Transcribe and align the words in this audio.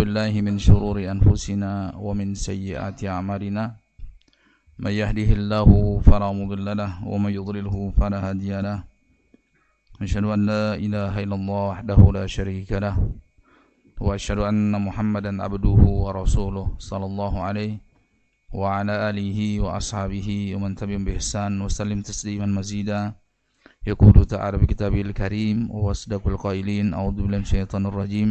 بالله 0.00 0.32
من 0.40 0.56
شرور 0.56 0.96
أنفسنا 0.96 2.00
ومن 2.00 2.32
سيئات 2.32 3.04
أعمالنا. 3.04 3.64
من 4.80 4.92
يهده 4.96 5.30
الله 5.36 5.68
فلا 6.00 6.32
مضل 6.32 6.68
له 6.80 6.92
ومن 7.04 7.32
يضلله 7.36 7.76
فلا 8.00 8.18
هادي 8.24 8.52
له. 8.64 8.78
أشهد 10.00 10.24
أن 10.24 10.40
لا 10.48 10.64
إله 10.80 11.12
إلا 11.24 11.36
الله 11.36 11.62
وحده 11.72 12.00
لا 12.16 12.24
شريك 12.24 12.72
له 12.80 12.96
وأشهد 14.00 14.40
أن 14.50 14.72
محمدا 14.72 15.32
عبده 15.44 15.80
ورسوله 16.04 16.66
صلى 16.80 17.06
الله 17.10 17.32
عليه 17.46 17.74
وعلى 18.56 18.94
آله 19.12 19.38
وأصحابه 19.60 20.28
ومن 20.56 20.80
تبعهم 20.80 21.04
بإحسان 21.04 21.60
وسلم 21.60 22.00
تسليما 22.00 22.48
مزيدا. 22.48 23.12
يقول 23.86 24.16
تعالى 24.24 24.56
بكتابه 24.64 25.00
الكريم 25.00 25.68
وأصدق 25.68 26.22
القائلين 26.32 26.86
أعوذ 26.96 27.16
بالله 27.20 27.38
من 27.44 27.44
الشيطان 27.44 27.84
الرجيم 27.86 28.30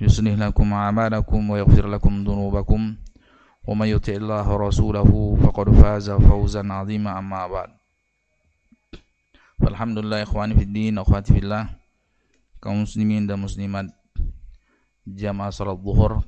يصلح 0.00 0.32
لكم 0.32 0.72
أعمالكم 0.72 1.50
ويغفر 1.50 1.86
لكم 1.86 2.12
ذنوبكم 2.24 2.80
ومن 3.68 3.86
يطع 3.88 4.12
الله 4.12 4.44
ورسوله 4.52 5.10
فقد 5.42 5.66
فاز 5.70 6.10
فوزا 6.10 6.62
عظيما 6.72 7.18
أما 7.18 7.46
بعد 7.46 7.70
Alhamdulillah 9.60 10.24
ikhwani 10.24 10.56
fiddin 10.56 10.96
akhwati 10.96 11.36
fillah 11.36 11.68
kaum 12.64 12.88
muslimin 12.88 13.28
dan 13.28 13.44
muslimat 13.44 13.92
jamaah 15.04 15.52
salat 15.52 15.76
zuhur 15.84 16.24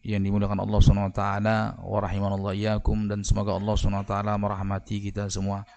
yang 0.00 0.24
dimuliakan 0.24 0.64
Allah 0.64 0.80
Subhanahu 0.80 1.12
wa 1.12 1.16
taala 1.16 1.56
wa 1.84 2.00
rahimanallahu 2.00 2.56
iyyakum 2.56 3.12
dan 3.12 3.20
semoga 3.20 3.52
Allah 3.52 3.76
Subhanahu 3.76 4.04
wa 4.04 4.08
taala 4.08 4.32
merahmati 4.40 5.04
kita 5.04 5.28
semua. 5.28 5.68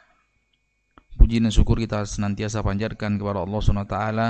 Puji 1.20 1.44
dan 1.44 1.52
syukur 1.52 1.76
kita 1.76 2.08
senantiasa 2.08 2.64
panjatkan 2.64 3.20
kepada 3.20 3.44
Allah 3.44 3.60
Subhanahu 3.60 3.84
wa 3.84 3.92
taala 3.92 4.28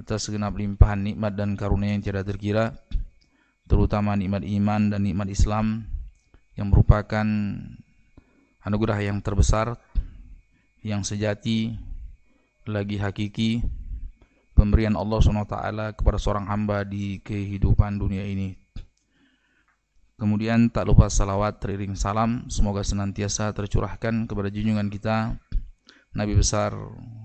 atas 0.00 0.26
segenap 0.26 0.56
limpahan 0.56 1.04
nikmat 1.04 1.36
dan 1.36 1.54
karunia 1.54 1.92
yang 1.92 2.00
tidak 2.00 2.24
terkira 2.24 2.72
terutama 3.68 4.16
nikmat 4.16 4.42
iman 4.42 4.90
dan 4.90 5.06
nikmat 5.06 5.28
Islam 5.30 5.86
yang 6.58 6.72
merupakan 6.72 7.24
anugerah 8.66 8.98
yang 8.98 9.22
terbesar 9.22 9.78
yang 10.82 11.04
sejati 11.04 11.76
lagi 12.64 12.96
hakiki 12.96 13.60
pemberian 14.56 14.96
Allah 14.96 15.20
SWT 15.20 15.56
kepada 15.96 16.18
seorang 16.20 16.44
hamba 16.48 16.84
di 16.84 17.20
kehidupan 17.24 17.96
dunia 17.96 18.24
ini. 18.24 18.52
Kemudian 20.20 20.68
tak 20.68 20.84
lupa 20.84 21.08
salawat 21.08 21.64
teriring 21.64 21.96
salam 21.96 22.44
semoga 22.52 22.84
senantiasa 22.84 23.56
tercurahkan 23.56 24.28
kepada 24.28 24.52
junjungan 24.52 24.92
kita 24.92 25.32
Nabi 26.12 26.36
besar 26.36 26.76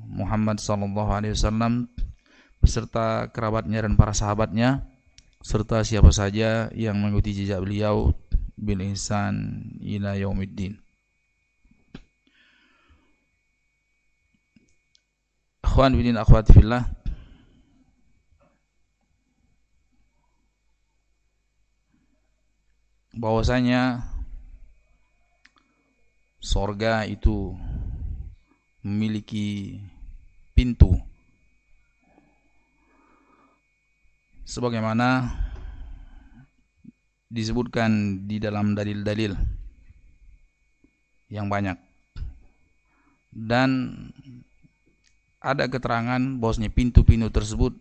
Muhammad 0.08 0.64
sallallahu 0.64 1.12
alaihi 1.12 1.36
wasallam 1.36 1.92
beserta 2.60 3.30
kerabatnya 3.30 3.86
dan 3.86 3.94
para 4.00 4.12
sahabatnya 4.12 4.84
serta 5.46 5.86
siapa 5.86 6.10
saja 6.10 6.74
yang 6.74 6.98
mengikuti 6.98 7.38
jejak 7.38 7.62
beliau 7.62 8.18
bil 8.58 8.82
ihsan 8.82 9.62
ila 9.84 10.18
yaumiddin. 10.18 10.82
Ikhwan 15.76 15.92
bidin 16.00 16.16
akhwat 16.16 16.48
fillah 16.56 16.88
bahwasanya 23.12 24.08
sorga 26.40 27.04
itu 27.04 27.56
memiliki 28.84 29.80
pintu 30.56 30.96
sebagaimana 34.46 35.34
disebutkan 37.28 38.24
di 38.30 38.38
dalam 38.38 38.78
dalil-dalil 38.78 39.34
yang 41.34 41.50
banyak. 41.50 41.76
Dan 43.36 43.92
ada 45.44 45.68
keterangan 45.68 46.22
bahwasanya 46.40 46.72
pintu-pintu 46.72 47.28
tersebut 47.28 47.76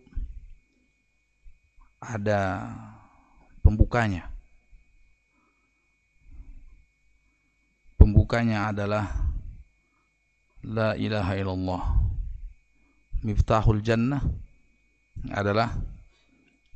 ada 2.03 2.69
pembukanya. 3.63 4.27
Pembukanya 7.95 8.69
adalah 8.69 9.09
la 10.61 10.93
ilaha 10.99 11.33
illallah. 11.39 11.83
Miftahul 13.25 13.81
jannah 13.81 14.21
adalah 15.33 15.73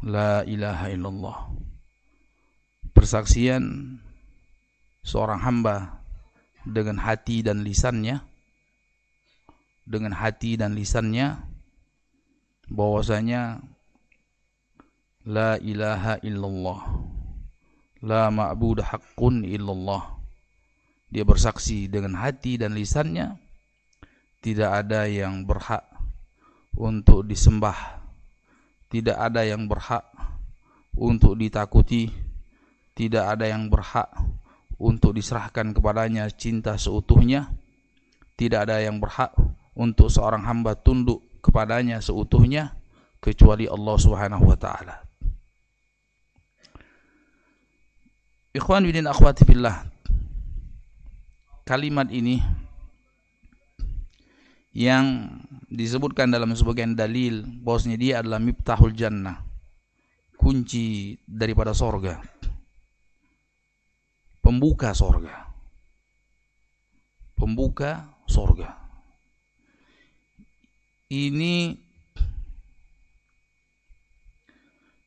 la 0.04 0.44
ilaha 0.48 0.88
illallah. 0.92 1.38
Persaksian 2.96 3.96
seorang 5.04 5.40
hamba 5.44 6.00
dengan 6.68 7.00
hati 7.00 7.44
dan 7.44 7.64
lisannya 7.64 8.20
dengan 9.90 10.14
hati 10.14 10.54
dan 10.54 10.78
lisannya 10.78 11.42
bahwasanya 12.70 13.58
la 15.26 15.58
ilaha 15.58 16.22
illallah 16.22 16.82
la 18.06 18.32
ma'budu 18.32 18.86
haqqun 18.86 19.44
illallah. 19.44 20.20
Dia 21.10 21.26
bersaksi 21.26 21.90
dengan 21.90 22.22
hati 22.22 22.62
dan 22.62 22.78
lisannya. 22.78 23.36
Tidak 24.40 24.70
ada 24.70 25.10
yang 25.10 25.44
berhak 25.44 25.84
untuk 26.78 27.28
disembah 27.28 27.99
tidak 28.90 29.18
ada 29.22 29.46
yang 29.46 29.70
berhak 29.70 30.06
untuk 30.98 31.38
ditakuti. 31.38 32.10
Tidak 32.98 33.24
ada 33.24 33.48
yang 33.48 33.72
berhak 33.72 34.12
untuk 34.76 35.16
diserahkan 35.16 35.72
kepadanya 35.72 36.28
cinta 36.34 36.76
seutuhnya. 36.76 37.48
Tidak 38.36 38.60
ada 38.60 38.82
yang 38.82 39.00
berhak 39.00 39.32
untuk 39.78 40.12
seorang 40.12 40.44
hamba 40.44 40.76
tunduk 40.76 41.24
kepadanya 41.40 42.04
seutuhnya 42.04 42.76
kecuali 43.24 43.70
Allah 43.70 43.96
Subhanahu 43.96 44.44
wa 44.50 44.58
taala. 44.60 44.96
Ikhwan 48.52 48.84
bidin 48.84 49.06
akhwati 49.06 49.46
fillah 49.46 49.86
kalimat 51.70 52.10
ini 52.10 52.42
yang 54.74 55.28
disebutkan 55.70 56.30
dalam 56.30 56.54
sebagian 56.54 56.94
dalil 56.94 57.46
bahwasanya 57.66 57.98
dia 57.98 58.14
adalah 58.22 58.38
miftahul 58.38 58.94
jannah 58.94 59.42
kunci 60.38 61.18
daripada 61.26 61.74
sorga 61.74 62.22
pembuka 64.40 64.94
sorga 64.94 65.50
pembuka 67.34 68.08
sorga 68.30 68.78
ini 71.10 71.74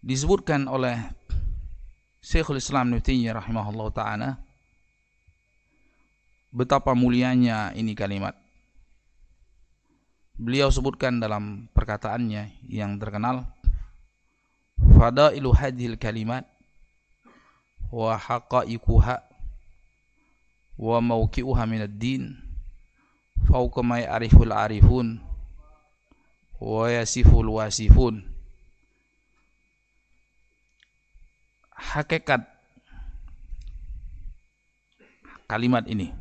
disebutkan 0.02 0.66
oleh 0.66 0.98
Syekhul 2.18 2.58
Islam 2.58 2.90
Nu'tiyya 2.90 3.38
rahimahullah 3.38 3.88
ta'ala 3.94 4.30
betapa 6.50 6.92
mulianya 6.92 7.70
ini 7.78 7.94
kalimat. 7.94 8.41
Beliau 10.36 10.72
sebutkan 10.72 11.20
dalam 11.20 11.68
perkataannya 11.76 12.64
yang 12.66 12.96
terkenal 12.96 13.44
Fadailu 14.80 15.52
hadhil 15.54 15.94
kalimat 16.00 16.48
wa 17.92 18.16
haqa'iquha 18.16 19.20
wa 20.80 20.98
mawqi'uha 20.98 21.62
minad 21.68 21.94
din 22.00 22.34
fawqa 23.46 23.84
ma 23.84 24.00
ya'riful 24.00 24.50
'arifun 24.50 25.20
wa 26.62 26.86
yasiful 26.88 27.60
wasifun. 27.60 28.24
Hakikat 31.76 32.46
kalimat 35.50 35.84
ini 35.84 36.14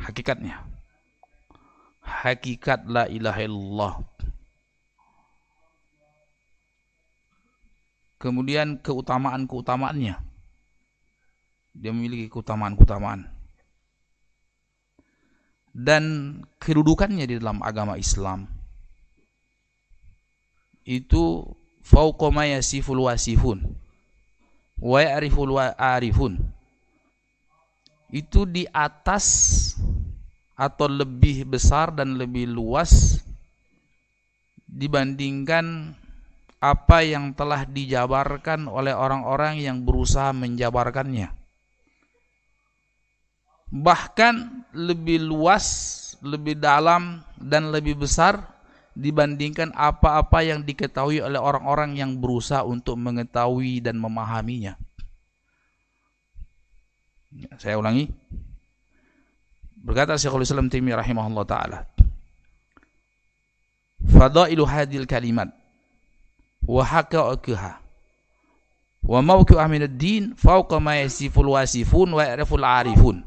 hakikatnya 0.00 0.75
hakikat 2.06 2.86
la 2.86 3.10
ilaha 3.10 3.40
illallah. 3.42 3.94
Kemudian 8.22 8.78
keutamaan-keutamaannya. 8.80 10.14
Dia 11.76 11.90
memiliki 11.92 12.32
keutamaan-keutamaan. 12.32 13.28
Dan 15.76 16.04
kedudukannya 16.56 17.28
di 17.28 17.36
dalam 17.36 17.60
agama 17.60 18.00
Islam. 18.00 18.48
Itu 20.86 21.52
fauqa 21.84 22.32
ma 22.32 22.48
yasiful 22.48 23.04
wasifun 23.04 23.76
wa 24.76 24.98
ya'riful 25.00 25.56
arifun 25.76 26.36
itu 28.12 28.46
di 28.46 28.64
atas 28.70 29.24
atau 30.56 30.88
lebih 30.88 31.44
besar 31.44 31.92
dan 31.92 32.16
lebih 32.16 32.48
luas 32.48 33.20
dibandingkan 34.64 35.92
apa 36.58 37.04
yang 37.04 37.36
telah 37.36 37.68
dijabarkan 37.68 38.66
oleh 38.66 38.96
orang-orang 38.96 39.60
yang 39.60 39.84
berusaha 39.84 40.32
menjabarkannya. 40.32 41.30
Bahkan 43.70 44.34
lebih 44.72 45.20
luas, 45.20 45.66
lebih 46.24 46.56
dalam, 46.56 47.20
dan 47.36 47.68
lebih 47.68 48.00
besar 48.00 48.40
dibandingkan 48.96 49.76
apa-apa 49.76 50.40
yang 50.40 50.64
diketahui 50.64 51.20
oleh 51.20 51.36
orang-orang 51.36 52.00
yang 52.00 52.16
berusaha 52.16 52.64
untuk 52.64 52.96
mengetahui 52.96 53.84
dan 53.84 54.00
memahaminya. 54.00 54.80
Saya 57.60 57.76
ulangi. 57.76 58.08
Berkata 59.86 60.18
Syekhul 60.18 60.42
Islam 60.42 60.66
Taimiyah 60.66 60.98
rahimahullah 60.98 61.46
taala. 61.46 61.78
Fadailu 64.02 64.66
hadil 64.66 65.06
kalimat 65.06 65.54
wa 66.66 66.82
haqa'iqha 66.82 67.78
wa 69.06 69.18
mawqi'u 69.22 69.62
min 69.70 69.86
ad-din 69.86 70.34
fawqa 70.34 70.82
ma 70.82 70.98
yasiful 70.98 71.54
wasifun 71.54 72.18
wa 72.18 72.26
ya'riful 72.26 72.66
arifun. 72.66 73.22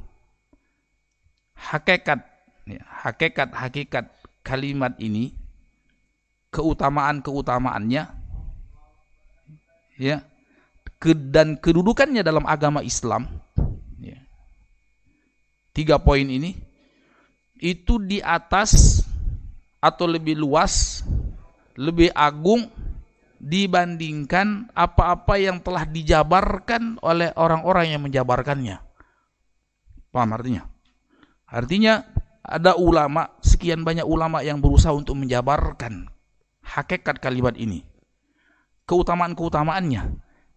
Hakikat 1.55 2.27
ya, 2.67 2.83
hakikat 3.07 3.55
hakikat 3.55 4.05
kalimat 4.43 4.99
ini 4.99 5.31
keutamaan-keutamaannya 6.51 8.03
ya 9.95 10.17
dan 11.31 11.55
kedudukannya 11.55 12.19
dalam 12.19 12.43
agama 12.43 12.83
Islam 12.83 13.27
tiga 15.79 15.95
poin 15.95 16.27
ini 16.27 16.59
itu 17.63 18.03
di 18.03 18.19
atas 18.19 18.99
atau 19.79 20.11
lebih 20.11 20.35
luas, 20.35 21.07
lebih 21.79 22.11
agung 22.11 22.67
dibandingkan 23.39 24.67
apa-apa 24.75 25.39
yang 25.39 25.63
telah 25.63 25.87
dijabarkan 25.87 26.99
oleh 26.99 27.31
orang-orang 27.39 27.95
yang 27.95 28.03
menjabarkannya. 28.03 28.83
Paham 30.11 30.35
artinya? 30.35 30.67
Artinya 31.47 32.03
ada 32.43 32.75
ulama, 32.75 33.39
sekian 33.39 33.87
banyak 33.87 34.03
ulama 34.03 34.43
yang 34.43 34.59
berusaha 34.59 34.91
untuk 34.91 35.15
menjabarkan 35.15 36.11
hakikat 36.59 37.23
kalimat 37.23 37.55
ini. 37.55 37.87
Keutamaan-keutamaannya, 38.83 40.01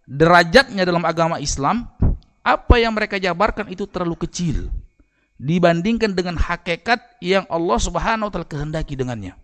derajatnya 0.02 0.82
dalam 0.82 1.06
agama 1.06 1.38
Islam, 1.38 1.86
apa 2.42 2.74
yang 2.82 2.90
mereka 2.90 3.22
jabarkan 3.22 3.70
itu 3.70 3.86
terlalu 3.86 4.18
kecil 4.26 4.81
dibandingkan 5.42 6.14
dengan 6.14 6.38
hakikat 6.38 7.18
yang 7.18 7.42
Allah 7.50 7.78
Subhanahu 7.82 8.30
wa 8.30 8.32
taala 8.32 8.46
kehendaki 8.46 8.94
dengannya. 8.94 9.34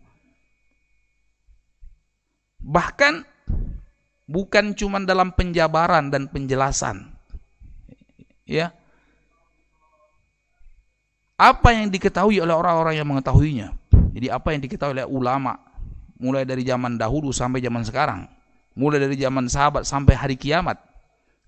Bahkan 2.63 3.27
bukan 4.31 4.79
cuma 4.79 5.03
dalam 5.03 5.35
penjabaran 5.35 6.15
dan 6.15 6.31
penjelasan. 6.31 7.11
Ya. 8.47 8.71
Apa 11.35 11.75
yang 11.75 11.91
diketahui 11.91 12.39
oleh 12.39 12.55
orang-orang 12.55 12.95
yang 12.99 13.07
mengetahuinya. 13.07 13.75
Jadi 14.15 14.27
apa 14.31 14.55
yang 14.55 14.63
diketahui 14.63 15.03
oleh 15.03 15.07
ulama 15.07 15.59
mulai 16.19 16.43
dari 16.43 16.67
zaman 16.67 16.99
dahulu 16.99 17.31
sampai 17.31 17.63
zaman 17.63 17.87
sekarang, 17.87 18.27
mulai 18.75 18.99
dari 18.99 19.15
zaman 19.19 19.47
sahabat 19.47 19.87
sampai 19.87 20.15
hari 20.19 20.35
kiamat. 20.35 20.79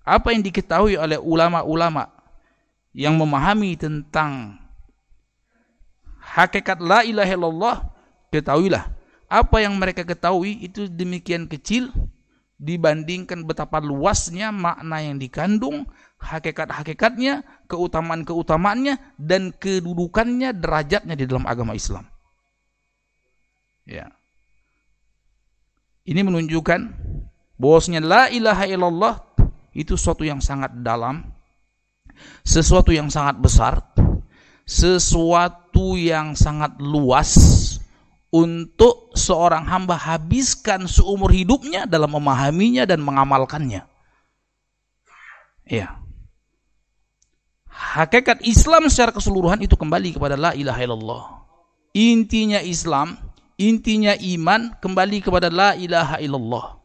Apa 0.07 0.31
yang 0.31 0.43
diketahui 0.43 0.95
oleh 0.95 1.19
ulama-ulama 1.19 2.07
yang 2.91 3.15
memahami 3.15 3.79
tentang 3.79 4.59
hakikat 6.19 6.79
la 6.83 7.03
ilaha 7.07 7.31
illallah, 7.31 7.75
ketahuilah 8.31 9.01
apa 9.31 9.63
yang 9.63 9.79
mereka 9.79 10.03
ketahui 10.03 10.59
itu 10.59 10.91
demikian 10.91 11.47
kecil 11.47 11.87
dibandingkan 12.59 13.47
betapa 13.47 13.79
luasnya 13.79 14.51
makna 14.51 15.01
yang 15.01 15.17
dikandung, 15.17 15.87
hakikat-hakikatnya, 16.19 17.41
keutamaan-keutamaannya 17.71 18.99
dan 19.17 19.55
kedudukannya, 19.55 20.53
derajatnya 20.53 21.15
di 21.17 21.25
dalam 21.25 21.47
agama 21.49 21.73
Islam. 21.73 22.05
Ya. 23.87 24.13
Ini 26.05 26.21
menunjukkan 26.21 26.81
bahwasanya 27.55 28.01
la 28.03 28.23
ilaha 28.29 28.65
illallah 28.67 29.15
itu 29.73 29.97
sesuatu 29.97 30.21
yang 30.27 30.43
sangat 30.43 30.75
dalam, 30.85 31.23
sesuatu 32.41 32.89
yang 32.89 33.07
sangat 33.07 33.37
besar, 33.37 33.81
sesuatu 34.65 35.99
yang 35.99 36.33
sangat 36.37 36.79
luas 36.79 37.35
untuk 38.31 39.11
seorang 39.11 39.67
hamba 39.67 39.99
habiskan 39.99 40.87
seumur 40.87 41.29
hidupnya 41.35 41.83
dalam 41.83 42.15
memahaminya 42.15 42.87
dan 42.87 43.03
mengamalkannya. 43.03 43.83
Ya. 45.67 45.99
Hakikat 47.67 48.43
Islam 48.47 48.87
secara 48.87 49.11
keseluruhan 49.11 49.59
itu 49.59 49.75
kembali 49.75 50.15
kepada 50.15 50.39
la 50.39 50.55
ilaha 50.55 50.79
illallah. 50.79 51.23
Intinya 51.91 52.63
Islam, 52.63 53.19
intinya 53.59 54.15
iman 54.15 54.79
kembali 54.79 55.17
kepada 55.19 55.51
la 55.51 55.75
ilaha 55.75 56.23
illallah. 56.23 56.79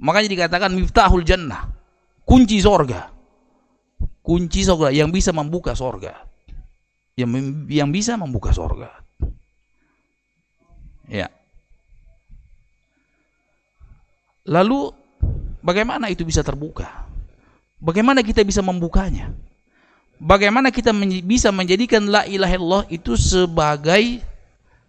Makanya 0.00 0.28
dikatakan 0.30 0.70
miftahul 0.70 1.26
jannah, 1.26 1.66
kunci 2.22 2.62
sorga 2.62 3.19
kunci 4.30 4.62
surga 4.62 4.94
yang 4.94 5.10
bisa 5.10 5.34
membuka 5.34 5.74
surga. 5.74 6.14
Yang 7.18 7.66
yang 7.66 7.90
bisa 7.90 8.14
membuka 8.14 8.54
surga. 8.54 8.94
Ya. 11.10 11.26
Lalu 14.46 14.94
bagaimana 15.66 16.06
itu 16.14 16.22
bisa 16.22 16.46
terbuka? 16.46 17.10
Bagaimana 17.82 18.22
kita 18.22 18.46
bisa 18.46 18.62
membukanya? 18.62 19.34
Bagaimana 20.22 20.70
kita 20.70 20.94
men 20.94 21.10
bisa 21.26 21.50
menjadikan 21.50 22.06
la 22.06 22.22
ilaha 22.22 22.54
illallah 22.54 22.84
itu 22.86 23.18
sebagai 23.18 24.22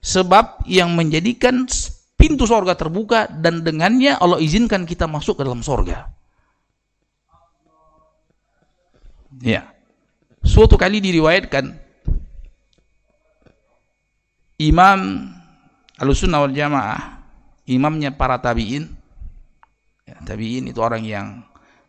sebab 0.05 0.69
yang 0.69 0.93
menjadikan 0.93 1.65
pintu 2.13 2.45
sorga 2.45 2.77
terbuka 2.77 3.25
dan 3.25 3.65
dengannya 3.65 4.21
Allah 4.21 4.37
izinkan 4.37 4.85
kita 4.85 5.09
masuk 5.09 5.41
ke 5.41 5.43
dalam 5.47 5.65
sorga 5.65 6.20
Ya. 9.39 9.71
Suatu 10.43 10.75
kali 10.75 10.99
diriwayatkan 10.99 11.77
Imam 14.59 15.31
Al-Sunnah 16.01 16.43
wal 16.43 16.53
Jamaah, 16.53 17.23
imamnya 17.69 18.11
para 18.11 18.41
tabi'in. 18.41 18.89
Ya, 20.03 20.17
tabi'in 20.25 20.67
itu 20.67 20.81
orang 20.81 21.05
yang 21.05 21.45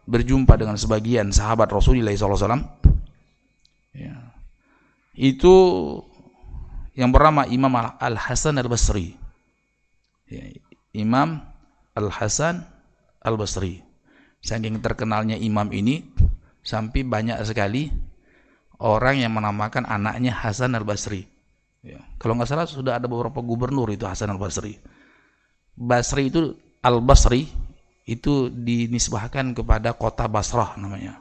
berjumpa 0.06 0.54
dengan 0.60 0.76
sebagian 0.76 1.32
sahabat 1.32 1.72
Rasulullah 1.72 2.12
SAW. 2.14 2.60
Ya. 3.96 4.14
Itu 5.12 5.54
yang 6.96 7.12
bernama 7.12 7.48
Imam 7.48 7.72
Al-Hasan 7.76 8.60
Al-Basri. 8.60 9.16
Ya, 10.28 10.44
Imam 10.92 11.40
Al-Hasan 11.96 12.64
Al-Basri. 13.20 13.80
Saking 14.42 14.82
terkenalnya 14.82 15.38
imam 15.38 15.70
ini, 15.70 16.02
sampai 16.62 17.02
banyak 17.02 17.38
sekali 17.42 17.90
orang 18.82 19.22
yang 19.22 19.34
menamakan 19.34 19.86
anaknya 19.86 20.34
Hasan 20.34 20.74
al 20.74 20.82
Basri. 20.86 21.26
Ya. 21.82 21.98
Kalau 22.18 22.38
nggak 22.38 22.50
salah 22.50 22.66
sudah 22.66 22.98
ada 22.98 23.06
beberapa 23.10 23.42
gubernur 23.42 23.90
itu 23.90 24.06
Hasan 24.06 24.30
al 24.30 24.38
Basri. 24.38 24.78
Basri 25.74 26.30
itu 26.30 26.54
al 26.82 27.02
Basri 27.02 27.46
itu 28.06 28.50
dinisbahkan 28.50 29.54
kepada 29.54 29.94
kota 29.94 30.26
Basrah 30.26 30.74
namanya. 30.78 31.18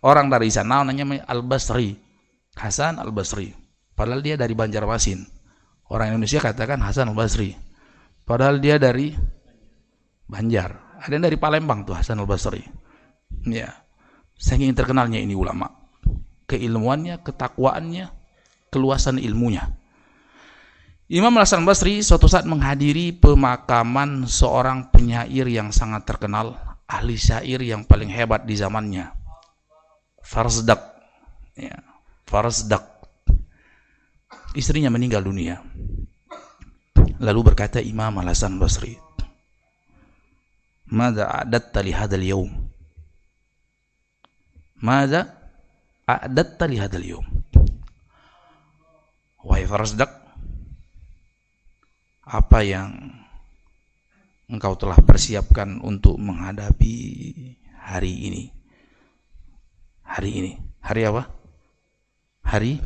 Orang 0.00 0.30
dari 0.30 0.48
sana 0.48 0.86
namanya 0.86 1.26
al 1.26 1.42
Basri, 1.42 1.98
Hasan 2.54 3.02
al 3.02 3.10
Basri. 3.10 3.52
Padahal 3.94 4.22
dia 4.24 4.38
dari 4.38 4.54
Banjarmasin. 4.54 5.20
Orang 5.90 6.14
Indonesia 6.14 6.38
katakan 6.38 6.78
Hasan 6.80 7.10
al 7.10 7.18
Basri. 7.18 7.52
Padahal 8.24 8.62
dia 8.62 8.78
dari 8.78 9.12
Banjar. 10.30 11.02
Ada 11.02 11.12
yang 11.18 11.24
dari 11.26 11.36
Palembang 11.36 11.82
tuh 11.82 11.98
Hasan 11.98 12.22
al 12.22 12.30
Basri. 12.30 12.62
Ya. 13.44 13.79
Saking 14.40 14.72
terkenalnya 14.72 15.20
ini 15.20 15.36
ulama. 15.36 15.68
Keilmuannya, 16.48 17.20
ketakwaannya, 17.20 18.08
keluasan 18.72 19.20
ilmunya. 19.20 19.68
Imam 21.10 21.36
Hasan 21.36 21.68
Basri 21.68 22.00
suatu 22.00 22.30
saat 22.30 22.48
menghadiri 22.48 23.12
pemakaman 23.12 24.24
seorang 24.24 24.88
penyair 24.88 25.44
yang 25.50 25.74
sangat 25.74 26.08
terkenal, 26.08 26.56
ahli 26.88 27.20
syair 27.20 27.60
yang 27.60 27.84
paling 27.84 28.08
hebat 28.08 28.48
di 28.48 28.56
zamannya. 28.56 29.12
Farzdak. 30.24 30.80
Ya, 31.58 31.82
Farzdak. 32.24 32.86
Istrinya 34.56 34.88
meninggal 34.88 35.26
dunia. 35.26 35.60
Lalu 37.20 37.40
berkata 37.52 37.82
Imam 37.82 38.16
Al-Hasan 38.22 38.56
Basri, 38.56 38.96
"Mada 40.88 41.28
a'datta 41.28 41.84
li 41.84 41.92
hadzal 41.92 42.24
yawm?" 42.24 42.59
A'datta 44.80 46.64
li 46.66 46.76
hadzal 46.80 47.04
yawm? 47.04 47.26
Wahai 49.40 49.64
Farazdak, 49.64 50.10
apa 52.28 52.58
yang 52.60 52.92
engkau 54.50 54.76
telah 54.76 55.00
persiapkan 55.00 55.80
untuk 55.80 56.20
menghadapi 56.20 56.94
hari 57.80 58.28
ini? 58.28 58.44
Hari 60.04 60.30
ini. 60.30 60.52
Hari 60.84 61.00
apa? 61.06 61.22
Hari 62.44 62.82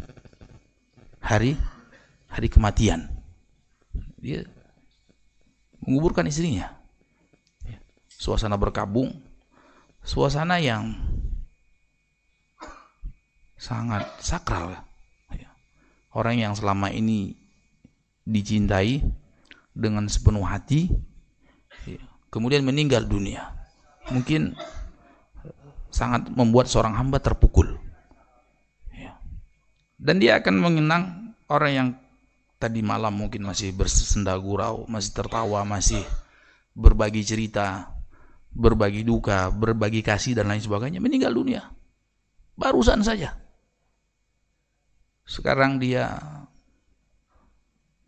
hari 1.24 1.56
hari 2.28 2.48
kematian 2.52 3.08
dia 4.20 4.44
menguburkan 5.80 6.28
istrinya. 6.28 6.68
Suasana 8.08 8.56
berkabung, 8.56 9.12
suasana 10.00 10.60
yang 10.60 10.96
sangat 13.64 14.04
sakral. 14.20 14.76
Orang 16.12 16.36
yang 16.36 16.52
selama 16.52 16.92
ini 16.92 17.32
dicintai 18.28 19.00
dengan 19.72 20.04
sepenuh 20.06 20.44
hati, 20.44 20.92
kemudian 22.28 22.60
meninggal 22.62 23.08
dunia. 23.08 23.50
Mungkin 24.12 24.52
sangat 25.88 26.28
membuat 26.28 26.68
seorang 26.68 26.92
hamba 26.92 27.24
terpukul. 27.24 27.80
Dan 29.96 30.20
dia 30.20 30.36
akan 30.36 30.54
mengenang 30.60 31.32
orang 31.48 31.72
yang 31.72 31.88
tadi 32.60 32.84
malam 32.84 33.16
mungkin 33.16 33.48
masih 33.48 33.72
bersenda 33.72 34.36
gurau, 34.36 34.84
masih 34.84 35.16
tertawa, 35.16 35.64
masih 35.64 36.04
berbagi 36.76 37.24
cerita, 37.24 37.88
berbagi 38.52 39.00
duka, 39.02 39.48
berbagi 39.48 40.04
kasih 40.04 40.36
dan 40.36 40.52
lain 40.52 40.60
sebagainya, 40.60 41.00
meninggal 41.00 41.32
dunia. 41.32 41.72
Barusan 42.54 43.00
saja. 43.00 43.43
Sekarang 45.24 45.80
dia 45.80 46.20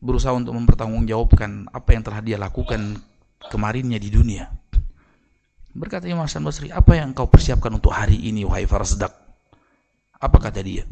berusaha 0.00 0.36
untuk 0.36 0.52
mempertanggungjawabkan 0.54 1.72
apa 1.72 1.88
yang 1.96 2.02
telah 2.04 2.20
dia 2.20 2.36
lakukan 2.36 3.00
kemarinnya 3.48 3.96
di 3.96 4.12
dunia. 4.12 4.52
Berkata 5.76 6.08
Imam 6.08 6.24
Hasan 6.24 6.44
Basri, 6.44 6.72
apa 6.72 6.96
yang 6.96 7.12
kau 7.12 7.28
persiapkan 7.28 7.72
untuk 7.72 7.92
hari 7.92 8.16
ini, 8.16 8.44
wahai 8.48 8.64
Farazdak? 8.64 9.12
Apa 10.16 10.38
kata 10.40 10.64
dia? 10.64 10.88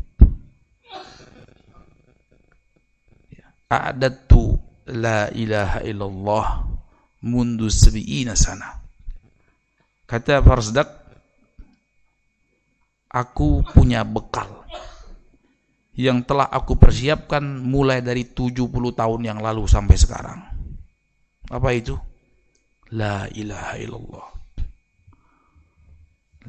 a'adatu 3.74 4.54
la 4.94 5.32
ilaha 5.32 5.80
illallah 5.82 6.46
mundu 7.24 7.66
sabi'ina 7.72 8.36
sana. 8.36 8.78
Kata 10.04 10.44
Farzdak, 10.44 10.88
aku 13.08 13.64
punya 13.72 14.04
bekal 14.04 14.68
yang 15.94 16.26
telah 16.26 16.50
aku 16.50 16.74
persiapkan 16.74 17.42
mulai 17.62 18.02
dari 18.02 18.26
70 18.26 18.70
tahun 18.70 19.20
yang 19.22 19.38
lalu 19.38 19.66
sampai 19.70 19.96
sekarang. 19.98 20.40
Apa 21.50 21.70
itu? 21.74 21.94
La 22.90 23.30
ilaha 23.30 23.74
illallah. 23.78 24.26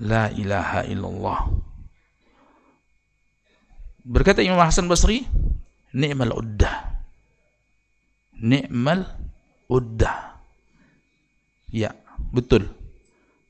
La 0.01 0.23
ilaha 0.33 0.81
illallah. 0.89 1.39
Berkata 4.05 4.45
Imam 4.45 4.61
Hasan 4.61 4.85
Basri, 4.89 5.25
ni'mal 5.93 6.33
uddah 6.33 6.95
ni'mal 8.39 9.07
uddah. 9.71 10.35
Ya, 11.71 11.91
betul. 12.31 12.67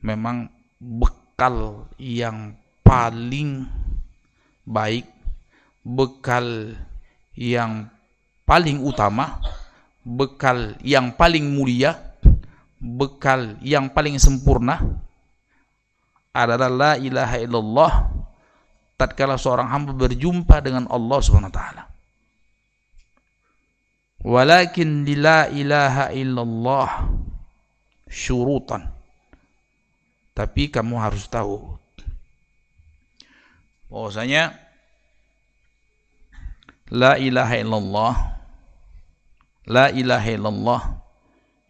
Memang 0.02 0.50
bekal 0.78 1.90
yang 1.98 2.58
paling 2.86 3.66
baik, 4.66 5.06
bekal 5.86 6.74
yang 7.38 7.86
paling 8.50 8.82
utama, 8.82 9.38
bekal 10.02 10.74
yang 10.82 11.14
paling 11.14 11.46
mulia, 11.54 11.94
bekal 12.82 13.62
yang 13.62 13.94
paling 13.94 14.18
sempurna 14.18 14.82
adalah 16.34 16.68
la 16.68 16.92
ilaha 16.98 17.38
illallah 17.38 17.94
tatkala 18.98 19.38
seorang 19.38 19.70
hamba 19.70 19.94
berjumpa 19.94 20.60
dengan 20.66 20.90
Allah 20.90 21.20
Subhanahu 21.22 21.54
wa 21.54 21.58
taala. 21.62 21.84
Walakin 24.26 25.06
la 25.22 25.54
ilaha 25.54 26.10
illallah 26.10 26.90
syurutan. 28.10 28.90
Tapi 30.36 30.68
kamu 30.68 31.00
harus 31.00 31.30
tahu 31.32 31.80
bahwasanya 33.88 34.65
la 36.92 37.18
ilaha 37.18 37.56
illallah. 37.58 38.16
La 39.66 39.90
ilaha 39.90 40.30
illallah 40.30 40.82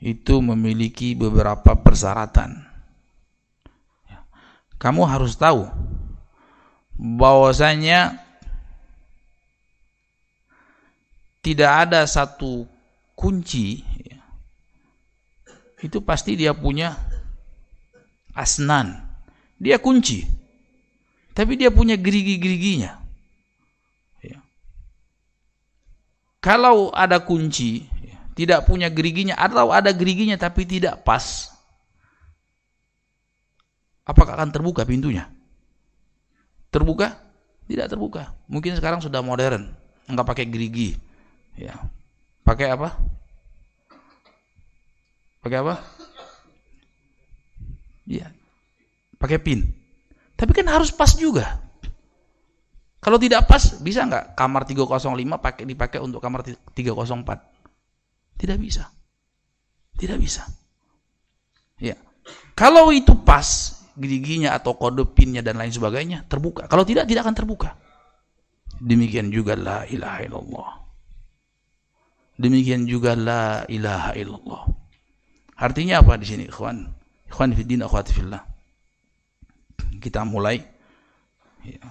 itu 0.03 0.43
memiliki 0.43 1.15
beberapa 1.15 1.79
persyaratan. 1.79 2.67
Kamu 4.75 5.07
harus 5.07 5.39
tahu 5.39 5.71
bahwasanya 6.99 8.19
tidak 11.39 11.71
ada 11.87 12.03
satu 12.03 12.67
kunci 13.15 13.79
ya, 14.03 14.19
itu 15.79 16.03
pasti 16.03 16.35
dia 16.35 16.51
punya 16.51 16.99
asnan. 18.35 18.99
Dia 19.55 19.79
kunci 19.79 20.27
tapi 21.35 21.59
dia 21.59 21.67
punya 21.67 21.99
gerigi-geriginya 21.99 22.95
ya. 24.23 24.39
Kalau 26.45 26.93
ada 26.93 27.17
kunci 27.17 27.89
ya, 28.05 28.21
tidak 28.37 28.69
punya 28.69 28.93
geriginya 28.93 29.33
atau 29.33 29.73
ada 29.73 29.89
geriginya 29.89 30.37
tapi 30.37 30.69
tidak 30.69 31.01
pas 31.01 31.49
apakah 34.05 34.37
akan 34.37 34.53
terbuka 34.53 34.85
pintunya 34.85 35.25
terbuka 36.69 37.17
tidak 37.65 37.89
terbuka 37.89 38.37
mungkin 38.45 38.77
sekarang 38.77 39.01
sudah 39.01 39.25
modern 39.25 39.73
nggak 40.05 40.27
pakai 40.29 40.45
gerigi 40.45 41.01
Ya. 41.55 41.75
Pakai 42.43 42.67
apa? 42.69 42.99
Pakai 45.41 45.57
apa? 45.63 45.75
Iya. 48.05 48.29
Pakai 49.17 49.39
pin. 49.41 49.65
Tapi 50.35 50.51
kan 50.51 50.67
harus 50.67 50.91
pas 50.91 51.15
juga. 51.15 51.64
Kalau 53.05 53.21
tidak 53.21 53.45
pas, 53.45 53.61
bisa 53.85 54.01
nggak 54.01 54.33
kamar 54.33 54.65
305 54.65 55.13
pakai 55.37 55.61
dipakai 55.69 56.01
untuk 56.01 56.17
kamar 56.17 56.41
304? 56.41 56.73
Tidak 58.33 58.57
bisa. 58.57 58.89
Tidak 59.93 60.17
bisa. 60.17 60.41
Ya. 61.77 61.93
Kalau 62.57 62.89
itu 62.89 63.13
pas, 63.21 63.45
giginya 63.93 64.57
atau 64.57 64.73
kode 64.73 65.05
pinnya 65.13 65.45
dan 65.45 65.61
lain 65.61 65.69
sebagainya 65.69 66.25
terbuka. 66.25 66.65
Kalau 66.65 66.81
tidak, 66.81 67.05
tidak 67.05 67.29
akan 67.29 67.37
terbuka. 67.37 67.77
Demikian 68.81 69.29
juga 69.29 69.53
la 69.53 69.85
ilaha 69.85 70.19
illallah. 70.25 70.69
Demikian 72.41 72.89
juga 72.89 73.13
la 73.13 73.69
ilaha 73.69 74.17
illallah. 74.17 74.65
Artinya 75.61 76.01
apa 76.01 76.17
di 76.17 76.25
sini, 76.25 76.43
ikhwan? 76.49 76.89
Ikhwan 77.29 77.53
fiddin 77.53 77.85
akhwati 77.85 78.11
fillah. 78.17 78.41
Kita 80.01 80.25
mulai 80.25 80.57
ya, 81.63 81.85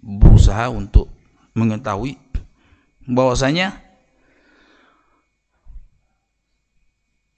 berusaha 0.00 0.72
untuk 0.72 1.12
mengetahui 1.52 2.16
bahwasanya 3.04 3.76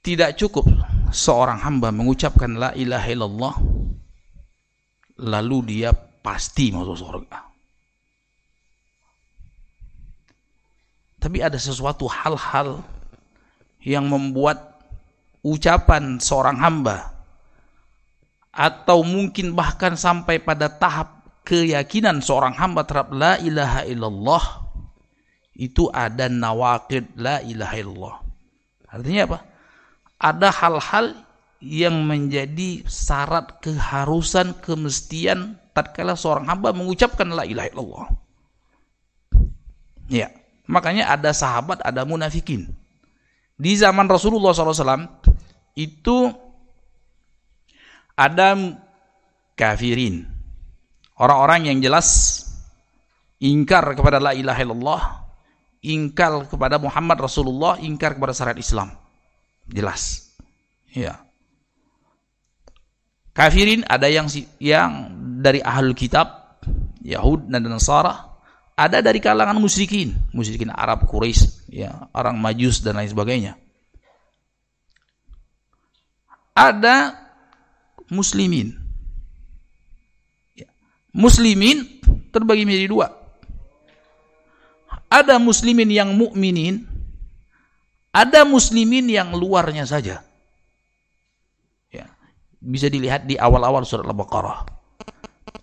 tidak 0.02 0.34
cukup 0.34 0.66
seorang 1.14 1.62
hamba 1.62 1.94
mengucapkan 1.94 2.58
la 2.58 2.70
ilaha 2.74 3.08
illallah 3.10 3.54
lalu 5.22 5.58
dia 5.66 5.94
pasti 5.94 6.74
masuk 6.74 6.96
surga. 6.98 7.38
Tapi 11.22 11.38
ada 11.38 11.54
sesuatu 11.54 12.10
hal-hal 12.10 12.82
yang 13.86 14.10
membuat 14.10 14.82
ucapan 15.46 16.18
seorang 16.18 16.58
hamba 16.58 17.14
atau 18.50 19.06
mungkin 19.06 19.54
bahkan 19.54 19.94
sampai 19.94 20.42
pada 20.42 20.66
tahap 20.66 21.21
keyakinan 21.42 22.22
seorang 22.22 22.54
hamba 22.54 22.86
terhadap 22.86 23.10
la 23.14 23.34
ilaha 23.42 23.82
illallah 23.86 24.44
itu 25.58 25.90
ada 25.92 26.30
nawaqid 26.30 27.18
la 27.18 27.42
ilaha 27.44 27.74
illallah. 27.76 28.16
Artinya 28.88 29.22
apa? 29.28 29.38
Ada 30.22 30.48
hal-hal 30.54 31.06
yang 31.62 32.02
menjadi 32.06 32.82
syarat 32.86 33.62
keharusan 33.62 34.58
kemestian 34.62 35.58
tatkala 35.76 36.18
seorang 36.18 36.50
hamba 36.50 36.74
mengucapkan 36.74 37.30
la 37.30 37.46
ilaha 37.46 37.68
illallah. 37.70 38.06
Ya, 40.10 40.28
makanya 40.66 41.08
ada 41.08 41.30
sahabat, 41.30 41.80
ada 41.86 42.02
munafikin. 42.04 42.68
Di 43.56 43.78
zaman 43.78 44.10
Rasulullah 44.10 44.50
SAW 44.50 45.06
itu 45.78 46.34
ada 48.18 48.58
kafirin. 49.54 50.31
Orang-orang 51.16 51.68
yang 51.68 51.78
jelas 51.84 52.40
ingkar 53.42 53.98
kepada 53.98 54.22
la 54.22 54.32
ilaha 54.32 54.60
illallah, 54.62 55.02
ingkar 55.82 56.46
kepada 56.46 56.78
Muhammad 56.78 57.18
Rasulullah, 57.20 57.76
ingkar 57.82 58.14
kepada 58.16 58.32
syariat 58.32 58.58
Islam. 58.58 58.88
Jelas. 59.66 60.32
Ya. 60.94 61.24
Kafirin 63.32 63.82
ada 63.88 64.12
yang 64.12 64.28
yang 64.60 65.08
dari 65.40 65.64
ahlul 65.64 65.96
kitab, 65.96 66.60
Yahud 67.00 67.48
dan 67.48 67.64
Nasara, 67.64 68.32
ada 68.76 69.00
dari 69.00 69.20
kalangan 69.20 69.56
musyrikin, 69.56 70.12
musyrikin 70.36 70.68
Arab, 70.68 71.08
Quraisy, 71.08 71.72
ya, 71.72 72.08
orang 72.12 72.36
Majus 72.36 72.84
dan 72.84 73.00
lain 73.00 73.08
sebagainya. 73.08 73.56
Ada 76.52 77.16
muslimin. 78.12 78.81
Ya. 81.12 81.20
Muslimin 81.20 82.00
terbagi 82.32 82.64
menjadi 82.64 82.88
dua. 82.88 83.06
Ada 85.12 85.36
muslimin 85.36 85.92
yang 85.92 86.16
mukminin, 86.16 86.88
ada 88.16 88.48
muslimin 88.48 89.12
yang 89.12 89.36
luarnya 89.36 89.84
saja 89.84 90.24
bisa 92.62 92.86
dilihat 92.86 93.26
di 93.26 93.34
awal-awal 93.34 93.82
surat 93.82 94.06
Al-Baqarah. 94.06 94.58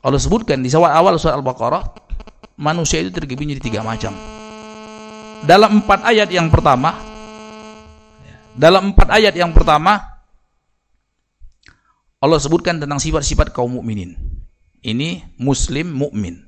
Allah 0.03 0.20
sebutkan 0.20 0.60
di 0.60 0.68
awal 0.75 1.15
surat 1.15 1.39
Al-Baqarah, 1.39 1.84
manusia 2.60 3.00
itu 3.00 3.15
terbagi 3.15 3.39
menjadi 3.39 3.72
tiga 3.72 3.82
macam. 3.82 4.12
Dalam 5.48 5.79
empat 5.79 6.03
ayat 6.03 6.27
yang 6.27 6.51
pertama, 6.51 6.91
dalam 8.51 8.91
empat 8.91 9.08
ayat 9.15 9.32
yang 9.39 9.56
pertama, 9.56 9.96
Allah 12.20 12.39
sebutkan 12.44 12.84
tentang 12.84 13.00
sifat-sifat 13.00 13.56
kaum 13.56 13.79
mukminin. 13.79 14.20
Ini 14.79 15.36
muslim 15.39 15.91
mukmin. 15.91 16.39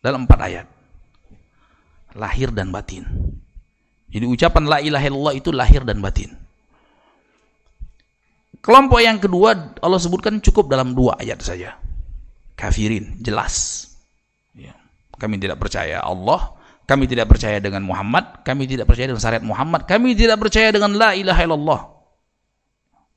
Dalam 0.00 0.28
empat 0.28 0.40
ayat. 0.40 0.66
Lahir 2.16 2.52
dan 2.52 2.74
batin. 2.74 3.06
Jadi 4.10 4.26
ucapan 4.26 4.64
la 4.66 4.78
ilaha 4.82 5.06
illallah 5.06 5.34
itu 5.38 5.54
lahir 5.54 5.86
dan 5.86 6.02
batin. 6.02 6.34
Kelompok 8.60 9.00
yang 9.00 9.16
kedua 9.16 9.72
Allah 9.80 10.00
sebutkan 10.02 10.42
cukup 10.44 10.68
dalam 10.68 10.92
dua 10.92 11.16
ayat 11.16 11.40
saja. 11.40 11.80
Kafirin, 12.58 13.16
jelas. 13.24 13.88
Ya. 14.52 14.76
Kami 15.16 15.40
tidak 15.40 15.56
percaya 15.56 16.04
Allah, 16.04 16.60
kami 16.84 17.08
tidak 17.08 17.32
percaya 17.32 17.56
dengan 17.56 17.80
Muhammad, 17.88 18.44
kami 18.44 18.68
tidak 18.68 18.84
percaya 18.84 19.08
dengan 19.08 19.22
syariat 19.22 19.44
Muhammad, 19.46 19.88
kami 19.88 20.12
tidak 20.12 20.36
percaya 20.36 20.68
dengan 20.68 20.92
la 20.92 21.16
ilaha 21.16 21.40
illallah. 21.40 21.80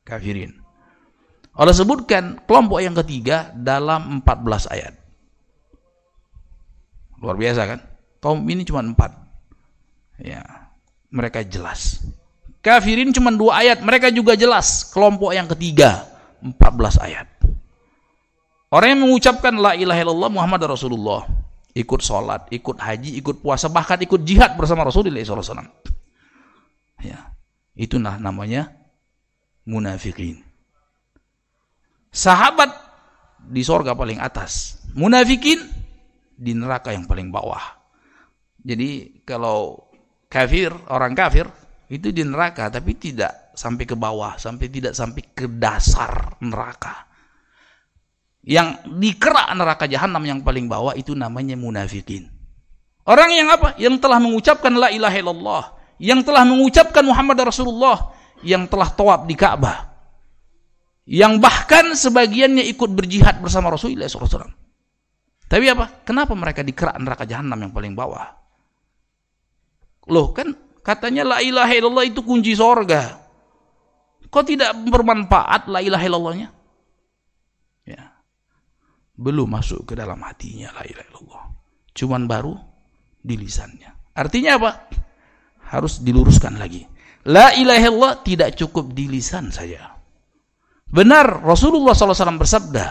Kafirin. 0.07 0.62
Allah 1.53 1.75
sebutkan 1.75 2.41
kelompok 2.49 2.81
yang 2.81 2.97
ketiga 2.97 3.53
dalam 3.53 4.25
14 4.25 4.73
ayat. 4.73 4.93
Luar 7.21 7.37
biasa 7.37 7.61
kan? 7.69 7.79
Kaum 8.19 8.41
ini 8.49 8.65
cuma 8.65 8.81
empat. 8.81 9.13
Ya, 10.17 10.41
mereka 11.13 11.45
jelas. 11.45 12.01
Kafirin 12.63 13.11
cuma 13.11 13.29
dua 13.29 13.59
ayat, 13.61 13.83
mereka 13.83 14.09
juga 14.09 14.33
jelas. 14.33 14.87
Kelompok 14.89 15.35
yang 15.35 15.45
ketiga, 15.51 16.07
14 16.41 16.99
ayat. 16.99 17.27
Orang 18.73 18.87
yang 18.97 19.01
mengucapkan 19.07 19.53
la 19.53 19.77
ilaha 19.77 19.99
illallah 20.01 20.31
Muhammad 20.33 20.65
Rasulullah, 20.65 21.27
ikut 21.77 22.01
sholat, 22.03 22.49
ikut 22.51 22.79
haji, 22.79 23.19
ikut 23.21 23.39
puasa, 23.39 23.69
bahkan 23.69 24.01
ikut 24.01 24.25
jihad 24.25 24.57
bersama 24.59 24.83
Rasulullah 24.83 25.21
SAW. 25.23 25.63
Ya, 27.03 27.35
itu 27.75 27.99
namanya 27.99 28.71
munafikin. 29.67 30.42
Sahabat 32.13 32.69
di 33.41 33.65
sorga 33.65 33.97
paling 33.97 34.21
atas, 34.21 34.85
munafikin 34.93 35.57
di 36.37 36.53
neraka 36.53 36.93
yang 36.93 37.09
paling 37.09 37.33
bawah. 37.33 37.81
Jadi 38.61 39.21
kalau 39.25 39.81
kafir, 40.29 40.69
orang 40.93 41.17
kafir 41.17 41.49
itu 41.89 42.13
di 42.13 42.21
neraka 42.21 42.69
tapi 42.69 42.93
tidak 42.95 43.51
sampai 43.57 43.89
ke 43.89 43.97
bawah, 43.97 44.37
sampai 44.37 44.69
tidak 44.69 44.93
sampai 44.93 45.21
ke 45.33 45.45
dasar 45.57 46.37
neraka. 46.45 47.09
Yang 48.43 48.85
dikerak 48.93 49.49
neraka 49.55 49.89
jahanam 49.89 50.21
yang 50.21 50.39
paling 50.45 50.67
bawah 50.69 50.93
itu 50.93 51.15
namanya 51.15 51.57
munafikin. 51.57 52.27
Orang 53.03 53.31
yang 53.35 53.51
apa? 53.51 53.75
Yang 53.81 53.99
telah 53.99 54.19
mengucapkan 54.19 54.73
la 54.75 54.91
ilaha 54.91 55.17
illallah, 55.17 55.63
yang 55.99 56.23
telah 56.23 56.43
mengucapkan 56.47 57.03
Muhammad 57.03 57.39
Rasulullah, 57.41 58.15
yang 58.43 58.67
telah 58.67 58.91
tawab 58.91 59.27
di 59.27 59.35
Ka'bah. 59.35 59.92
Yang 61.03 61.33
bahkan 61.43 61.85
sebagiannya 61.91 62.63
ikut 62.71 62.91
berjihad 62.95 63.43
bersama 63.43 63.71
Rasulullah 63.73 64.07
SAW. 64.07 64.47
Tapi 65.51 65.65
apa? 65.67 66.03
Kenapa 66.07 66.31
mereka 66.33 66.63
dikerak 66.63 66.95
neraka 66.97 67.27
jahanam 67.27 67.59
yang 67.59 67.71
paling 67.75 67.91
bawah? 67.91 68.23
Loh 70.07 70.31
kan 70.31 70.51
Katanya 70.83 71.23
la 71.23 71.37
ilaha 71.39 71.71
illallah 71.71 72.05
itu 72.05 72.19
kunci 72.19 72.51
sorga. 72.59 73.15
Kok 74.27 74.43
tidak 74.43 74.75
bermanfaat 74.91 75.71
la 75.71 75.79
ilaha 75.79 76.03
illallahnya? 76.03 76.49
Ya. 77.87 78.11
Belum 79.15 79.47
masuk 79.47 79.87
ke 79.87 79.93
dalam 79.95 80.19
hatinya 80.27 80.75
la 80.75 80.83
ilaha 80.83 81.07
illallah. 81.07 81.43
Cuman 81.95 82.27
baru 82.27 82.59
di 83.23 83.39
lisannya. 83.39 84.11
Artinya 84.11 84.59
apa? 84.59 84.71
Harus 85.71 86.03
diluruskan 86.03 86.59
lagi. 86.59 86.83
La 87.31 87.55
ilaha 87.55 87.87
illallah 87.87 88.13
tidak 88.27 88.59
cukup 88.59 88.91
di 88.91 89.07
lisan 89.07 89.55
saja. 89.55 89.92
Benar 90.93 91.41
Rasulullah 91.41 91.97
SAW 91.97 92.37
bersabda, 92.37 92.85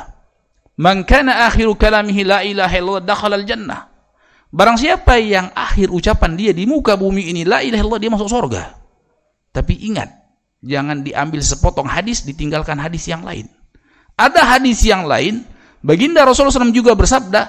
"Man 0.83 1.07
kana 1.07 1.47
akhiru 1.47 1.79
kalamihi 1.79 2.27
la 2.27 2.43
ilaha 2.43 2.75
illallah 2.75 3.05
dakhala 3.07 3.39
al-jannah." 3.39 3.87
Barang 4.51 4.75
siapa 4.75 5.23
yang 5.23 5.55
akhir 5.55 5.95
ucapan 5.95 6.35
dia 6.35 6.51
di 6.51 6.67
muka 6.67 6.99
bumi 6.99 7.31
ini 7.31 7.47
la 7.47 7.63
ilaha 7.63 7.79
illallah 7.79 8.03
dia 8.03 8.11
masuk 8.11 8.27
surga. 8.27 8.63
Tapi 9.55 9.87
ingat, 9.87 10.11
jangan 10.67 11.07
diambil 11.07 11.41
sepotong 11.47 11.87
hadis 11.87 12.27
ditinggalkan 12.27 12.75
hadis 12.75 13.07
yang 13.07 13.23
lain. 13.23 13.47
Ada 14.19 14.59
hadis 14.59 14.83
yang 14.83 15.07
lain, 15.07 15.47
baginda 15.81 16.27
Rasulullah 16.27 16.59
SAW 16.59 16.75
juga 16.75 16.99
bersabda, 16.99 17.41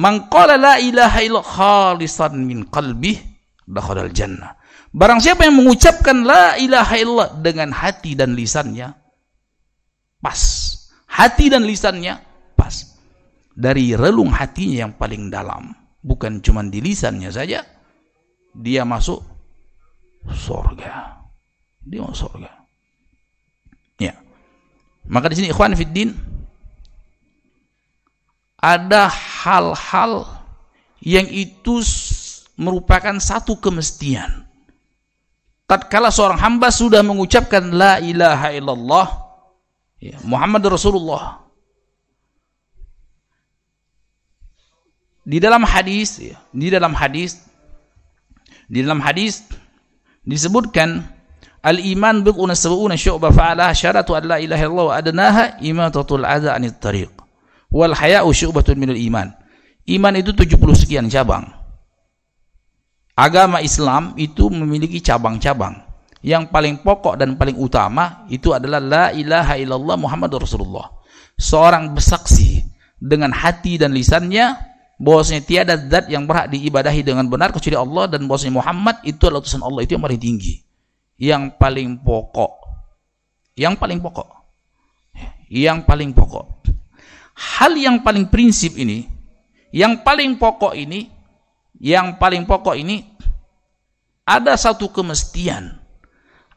"Man 0.00 0.32
qala 0.32 0.56
la 0.56 0.74
ilaha 0.80 1.20
illallah 1.20 1.44
khalisan 1.44 2.40
min 2.40 2.72
qalbih 2.72 3.20
dakhalal 3.68 4.10
jannah." 4.16 4.56
Barang 4.96 5.20
siapa 5.20 5.44
yang 5.44 5.60
mengucapkan 5.60 6.24
la 6.24 6.56
ilaha 6.56 6.96
illallah 6.96 7.28
dengan 7.38 7.70
hati 7.70 8.18
dan 8.18 8.34
lisannya 8.34 8.99
pas. 10.22 10.40
Hati 11.10 11.50
dan 11.50 11.66
lisannya 11.66 12.16
pas. 12.54 12.96
Dari 13.56 13.98
relung 13.98 14.30
hatinya 14.30 14.86
yang 14.88 14.92
paling 14.94 15.28
dalam. 15.28 15.74
Bukan 16.00 16.40
cuma 16.40 16.64
di 16.64 16.80
lisannya 16.80 17.28
saja 17.28 17.60
dia 18.54 18.82
masuk 18.82 19.22
surga 20.26 21.22
dia 21.86 22.00
masuk 22.02 22.28
surga 22.34 22.50
ya. 24.02 24.14
Maka 25.06 25.32
di 25.32 25.34
sini 25.40 25.48
ikhwan 25.54 25.74
fiddin 25.78 26.12
ada 28.60 29.08
hal-hal 29.08 30.28
yang 31.00 31.24
itu 31.32 31.80
merupakan 32.60 33.16
satu 33.16 33.56
kemestian. 33.56 34.44
Tatkala 35.64 36.12
seorang 36.12 36.36
hamba 36.36 36.68
sudah 36.68 37.00
mengucapkan 37.00 37.72
la 37.72 37.96
ilaha 38.04 38.52
illallah 38.52 39.06
ya, 40.00 40.16
Muhammad 40.24 40.64
Rasulullah. 40.66 41.44
Di 45.20 45.36
dalam 45.38 45.62
hadis 45.62 46.18
ya, 46.18 46.40
di 46.50 46.72
dalam 46.72 46.96
hadis 46.96 47.38
di 48.66 48.80
dalam 48.80 48.98
hadis 49.04 49.44
disebutkan 50.24 51.04
al 51.60 51.76
iman 51.76 52.24
bid'un 52.24 52.50
sab'una 52.56 52.96
syu'bah 52.96 53.30
fa'ala 53.30 53.70
syaratu 53.76 54.16
an 54.16 54.24
la 54.26 54.36
ilaha 54.40 54.62
illallah 54.64 54.88
wa 54.88 54.96
adnaha 54.96 55.44
imatatul 55.60 56.24
adza 56.24 56.56
anit 56.56 56.80
tariq. 56.80 57.12
Wal 57.70 57.94
haya'u 57.94 58.32
syu'batun 58.32 58.80
minal 58.80 58.98
iman. 58.98 59.30
Iman 59.86 60.14
itu 60.18 60.34
70 60.34 60.56
sekian 60.74 61.06
cabang. 61.06 61.46
Agama 63.14 63.60
Islam 63.60 64.16
itu 64.16 64.48
memiliki 64.48 64.98
cabang-cabang 65.04 65.89
yang 66.20 66.52
paling 66.52 66.84
pokok 66.84 67.16
dan 67.16 67.40
paling 67.40 67.56
utama 67.56 68.28
itu 68.28 68.52
adalah 68.52 68.80
la 68.80 69.04
ilaha 69.12 69.56
illallah 69.56 69.96
Muhammad 69.96 70.30
Rasulullah. 70.36 71.00
Seorang 71.40 71.96
bersaksi 71.96 72.60
dengan 73.00 73.32
hati 73.32 73.80
dan 73.80 73.96
lisannya 73.96 74.52
bahwasanya 75.00 75.42
tiada 75.48 75.74
zat 75.80 76.12
yang 76.12 76.28
berhak 76.28 76.52
diibadahi 76.52 77.00
dengan 77.00 77.24
benar 77.24 77.56
kecuali 77.56 77.80
Allah 77.80 78.04
dan 78.12 78.28
bahwasanya 78.28 78.60
Muhammad 78.60 79.00
itu 79.08 79.24
adalah 79.24 79.40
utusan 79.40 79.64
Allah 79.64 79.80
itu 79.80 79.96
yang 79.96 80.04
paling 80.04 80.20
tinggi. 80.20 80.54
Yang 81.16 81.56
paling 81.56 82.04
pokok. 82.04 82.52
Yang 83.56 83.74
paling 83.80 83.98
pokok. 84.04 84.28
Yang 85.48 85.78
paling 85.88 86.10
pokok. 86.12 86.46
Hal 87.40 87.72
yang 87.80 88.04
paling 88.04 88.28
prinsip 88.28 88.76
ini, 88.76 89.08
yang 89.72 90.04
paling 90.04 90.36
pokok 90.36 90.76
ini, 90.76 91.08
yang 91.80 92.20
paling 92.20 92.44
pokok 92.44 92.76
ini 92.76 93.00
ada 94.28 94.52
satu 94.60 94.92
kemestian. 94.92 95.79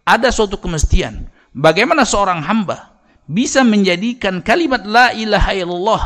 Ada 0.03 0.35
suatu 0.35 0.59
kemestian. 0.59 1.31
Bagaimana 1.55 2.03
seorang 2.03 2.43
hamba 2.43 2.99
bisa 3.23 3.63
menjadikan 3.63 4.43
kalimat 4.43 4.83
la 4.83 5.15
ilaha 5.15 5.51
illallah 5.55 6.03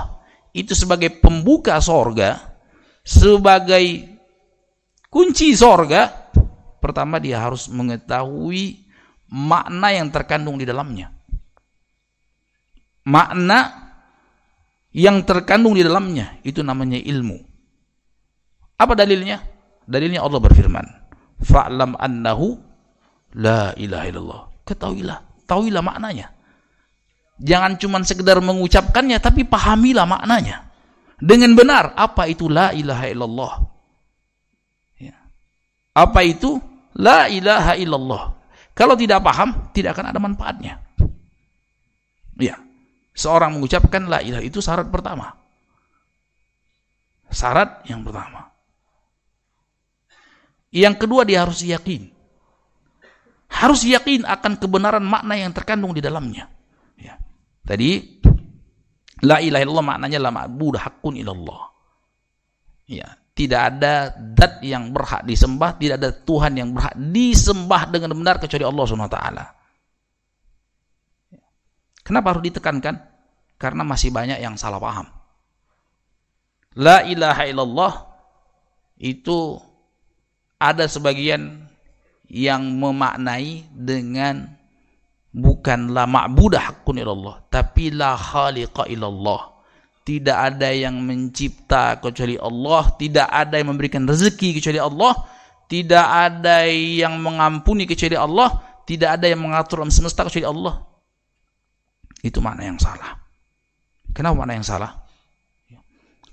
itu 0.53 0.77
sebagai 0.77 1.17
pembuka 1.17 1.81
sorga, 1.81 2.57
sebagai 3.01 4.05
kunci 5.09 5.57
sorga, 5.57 6.29
pertama 6.77 7.17
dia 7.17 7.41
harus 7.41 7.69
mengetahui 7.73 8.85
makna 9.33 9.93
yang 9.95 10.13
terkandung 10.13 10.61
di 10.61 10.65
dalamnya. 10.67 11.09
Makna 13.07 13.87
yang 14.93 15.23
terkandung 15.23 15.73
di 15.73 15.81
dalamnya 15.81 16.37
itu 16.43 16.61
namanya 16.61 16.99
ilmu. 16.99 17.37
Apa 18.77 18.93
dalilnya? 18.93 19.41
Dalilnya 19.87 20.19
Allah 20.21 20.43
berfirman, 20.43 20.85
"Fa'lam 21.41 21.95
annahu 21.95 22.66
la 23.35 23.73
ilaha 23.75 24.05
illallah." 24.07 24.41
Ketahuilah, 24.67 25.19
tahuilah 25.47 25.83
maknanya. 25.83 26.31
Jangan 27.37 27.79
cuma 27.79 28.01
sekedar 28.03 28.39
mengucapkannya 28.41 29.17
tapi 29.21 29.47
pahamilah 29.47 30.05
maknanya. 30.07 30.67
Dengan 31.17 31.57
benar 31.57 31.97
apa 31.97 32.29
itu 32.29 32.45
la 32.45 32.73
ilaha 32.73 33.05
illallah. 33.09 33.53
Ya. 35.01 35.17
Apa 35.97 36.21
itu 36.25 36.61
la 36.97 37.25
ilaha 37.29 37.73
illallah? 37.77 38.23
Kalau 38.77 38.93
tidak 38.93 39.25
paham, 39.25 39.73
tidak 39.73 39.97
akan 39.97 40.13
ada 40.13 40.19
manfaatnya. 40.21 40.81
Ya 42.37 42.67
seorang 43.17 43.57
mengucapkan 43.57 44.05
la 44.05 44.21
ilaha 44.21 44.45
itu 44.45 44.61
syarat 44.61 44.93
pertama. 44.93 45.33
Syarat 47.33 47.81
yang 47.89 48.05
pertama. 48.05 48.53
Yang 50.69 50.95
kedua 51.01 51.25
dia 51.25 51.41
harus 51.41 51.65
yakin. 51.65 52.13
Harus 53.47 53.87
yakin 53.87 54.27
akan 54.27 54.59
kebenaran 54.59 55.03
makna 55.03 55.39
yang 55.39 55.55
terkandung 55.55 55.95
di 55.95 56.03
dalamnya. 56.03 56.51
Ya. 56.99 57.17
Tadi 57.63 58.21
la 59.25 59.41
ilaha 59.41 59.61
illallah 59.63 59.87
maknanya 59.87 60.19
la 60.21 60.31
ma'budu 60.31 60.77
haqqun 60.77 61.17
ilallah. 61.17 61.61
Ya, 62.87 63.19
tidak 63.35 63.61
ada 63.75 64.15
zat 64.39 64.63
yang 64.63 64.95
berhak 64.95 65.27
disembah, 65.27 65.75
tidak 65.75 65.99
ada 65.99 66.09
Tuhan 66.15 66.55
yang 66.55 66.71
berhak 66.71 66.95
disembah 66.95 67.91
dengan 67.91 68.15
benar 68.15 68.39
kecuali 68.39 68.63
Allah 68.63 68.85
taala. 69.11 69.45
Kenapa 72.07 72.31
harus 72.31 72.47
ditekankan? 72.47 72.95
Karena 73.59 73.83
masih 73.83 74.15
banyak 74.15 74.39
yang 74.39 74.55
salah 74.55 74.79
paham. 74.79 75.11
La 76.79 77.03
ilaha 77.03 77.43
illallah 77.43 77.93
itu 79.01 79.59
ada 80.55 80.87
sebagian 80.87 81.66
yang 82.27 82.63
memaknai 82.79 83.67
dengan 83.71 84.47
bukan 85.31 85.95
la 85.95 86.03
ma'budah 86.03 86.71
haqqun 86.71 86.99
illallah, 86.99 87.47
tapi 87.47 87.93
la 87.93 88.15
khaliqa 88.15 88.87
illallah. 88.89 89.55
Tidak 90.07 90.37
ada 90.37 90.71
yang 90.71 91.03
mencipta 91.03 91.99
kecuali 91.99 92.39
Allah, 92.39 92.95
tidak 92.95 93.27
ada 93.27 93.59
yang 93.59 93.75
memberikan 93.75 94.07
rezeki 94.07 94.55
kecuali 94.55 94.79
Allah, 94.79 95.13
tidak 95.67 96.05
ada 96.07 96.63
yang 96.71 97.19
mengampuni 97.19 97.83
kecuali 97.83 98.15
Allah, 98.15 98.55
tidak 98.87 99.19
ada 99.19 99.27
yang 99.27 99.43
mengatur 99.43 99.83
alam 99.83 99.91
semesta 99.91 100.23
kecuali 100.23 100.47
Allah. 100.47 100.79
Itu 102.23 102.39
makna 102.39 102.71
yang 102.71 102.79
salah. 102.79 103.19
Kenapa 104.15 104.39
makna 104.39 104.55
yang 104.55 104.63
salah? 104.63 104.91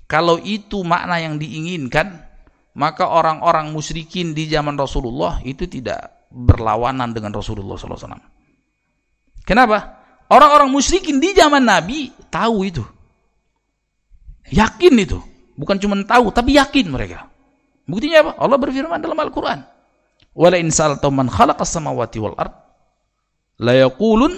Kalau 0.07 0.39
itu 0.39 0.79
makna 0.87 1.19
yang 1.19 1.35
diinginkan, 1.35 2.24
maka 2.75 3.07
orang-orang 3.07 3.71
musyrikin 3.71 4.35
di 4.35 4.51
zaman 4.51 4.75
Rasulullah 4.75 5.39
itu 5.47 5.63
tidak 5.65 6.27
berlawanan 6.27 7.15
dengan 7.15 7.31
Rasulullah 7.31 7.79
SAW. 7.79 8.19
Kenapa? 9.47 10.03
Orang-orang 10.27 10.67
musyrikin 10.67 11.23
di 11.23 11.31
zaman 11.31 11.63
Nabi 11.63 12.11
tahu 12.27 12.67
itu. 12.67 12.83
Yakin 14.51 14.93
itu. 14.99 15.23
Bukan 15.55 15.79
cuma 15.79 15.95
tahu, 16.03 16.35
tapi 16.35 16.59
yakin 16.59 16.91
mereka. 16.91 17.31
Buktinya 17.87 18.27
apa? 18.27 18.31
Allah 18.43 18.57
berfirman 18.59 18.99
dalam 18.99 19.15
Al-Quran. 19.15 19.63
Wala 20.35 20.59
in 20.59 20.67
man 21.15 21.31
khalaqas 21.31 21.71
samawati 21.71 22.19
wal 22.19 22.35
ard 22.35 22.51
la 23.63 23.87
yaqulun 23.87 24.35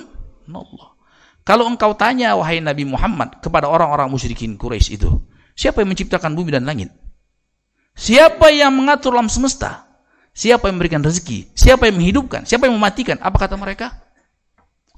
Allah. 0.53 0.93
Kalau 1.41 1.65
engkau 1.65 1.97
tanya 1.97 2.37
wahai 2.37 2.61
Nabi 2.61 2.85
Muhammad 2.85 3.41
kepada 3.41 3.65
orang-orang 3.65 4.11
musyrikin 4.11 4.59
Quraisy 4.59 4.99
itu, 4.99 5.09
siapa 5.57 5.81
yang 5.81 5.95
menciptakan 5.95 6.35
bumi 6.37 6.53
dan 6.53 6.67
langit? 6.67 6.91
Siapa 7.97 8.53
yang 8.53 8.77
mengatur 8.77 9.17
alam 9.17 9.25
semesta? 9.25 9.89
Siapa 10.37 10.69
yang 10.69 10.77
memberikan 10.77 11.01
rezeki? 11.01 11.49
Siapa 11.57 11.89
yang 11.89 11.97
menghidupkan? 11.97 12.45
Siapa 12.45 12.69
yang 12.69 12.77
mematikan? 12.77 13.17
Apa 13.17 13.41
kata 13.41 13.57
mereka? 13.57 13.89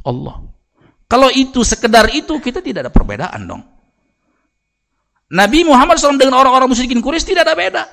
Allah. 0.03 0.43
Kalau 1.07 1.31
itu 1.31 1.63
sekedar 1.63 2.11
itu 2.11 2.35
kita 2.43 2.59
tidak 2.59 2.85
ada 2.85 2.91
perbedaan 2.91 3.47
dong. 3.47 3.63
Nabi 5.31 5.63
Muhammad 5.63 5.95
SAW 5.95 6.19
dengan 6.19 6.43
orang-orang 6.43 6.67
musyrikin 6.67 6.99
Quraisy 6.99 7.31
tidak 7.31 7.47
ada 7.47 7.55
beda. 7.55 7.83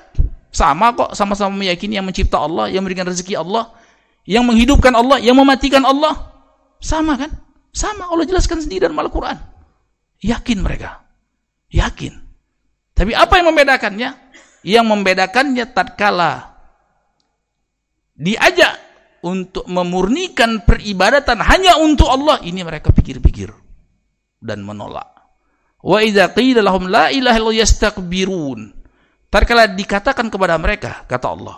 Sama 0.51 0.91
kok, 0.91 1.15
sama-sama 1.15 1.55
meyakini 1.55 1.95
yang 1.95 2.05
mencipta 2.05 2.41
Allah, 2.41 2.67
yang 2.67 2.83
memberikan 2.83 3.07
rezeki 3.07 3.39
Allah, 3.39 3.71
yang 4.27 4.43
menghidupkan 4.43 4.91
Allah, 4.91 5.23
yang 5.23 5.39
mematikan 5.39 5.87
Allah. 5.87 6.35
Sama 6.83 7.15
kan? 7.15 7.31
Sama 7.71 8.11
Allah 8.11 8.25
jelaskan 8.27 8.59
sendiri 8.59 8.89
dalam 8.89 8.99
Al-Quran. 8.99 9.37
Yakin 10.19 10.57
mereka. 10.59 11.05
Yakin. 11.69 12.11
Tapi 12.97 13.13
apa 13.13 13.37
yang 13.37 13.53
membedakannya? 13.53 14.09
Yang 14.65 14.85
membedakannya 14.89 15.65
tatkala 15.71 16.57
diajak 18.17 18.75
untuk 19.21 19.69
memurnikan 19.69 20.65
peribadatan 20.65 21.41
hanya 21.45 21.77
untuk 21.77 22.09
Allah, 22.09 22.41
ini 22.41 22.65
mereka 22.65 22.89
pikir-pikir 22.89 23.53
dan 24.41 24.65
menolak. 24.65 25.07
Wa 25.81 26.01
idza 26.01 26.33
qila 26.33 26.65
lahum 26.65 26.89
la 26.89 27.13
ilaha 27.13 27.37
illallah 27.37 27.61
yastakbirun. 27.61 28.73
Tatkala 29.29 29.69
dikatakan 29.69 30.31
kepada 30.31 30.57
mereka, 30.57 31.05
kata 31.05 31.27
Allah, 31.31 31.57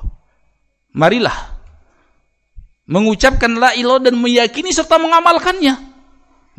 marilah 0.92 1.58
mengucapkan 2.90 3.54
la 3.56 3.78
ilaha 3.78 4.10
dan 4.10 4.18
meyakini 4.18 4.74
serta 4.74 4.98
mengamalkannya 4.98 5.90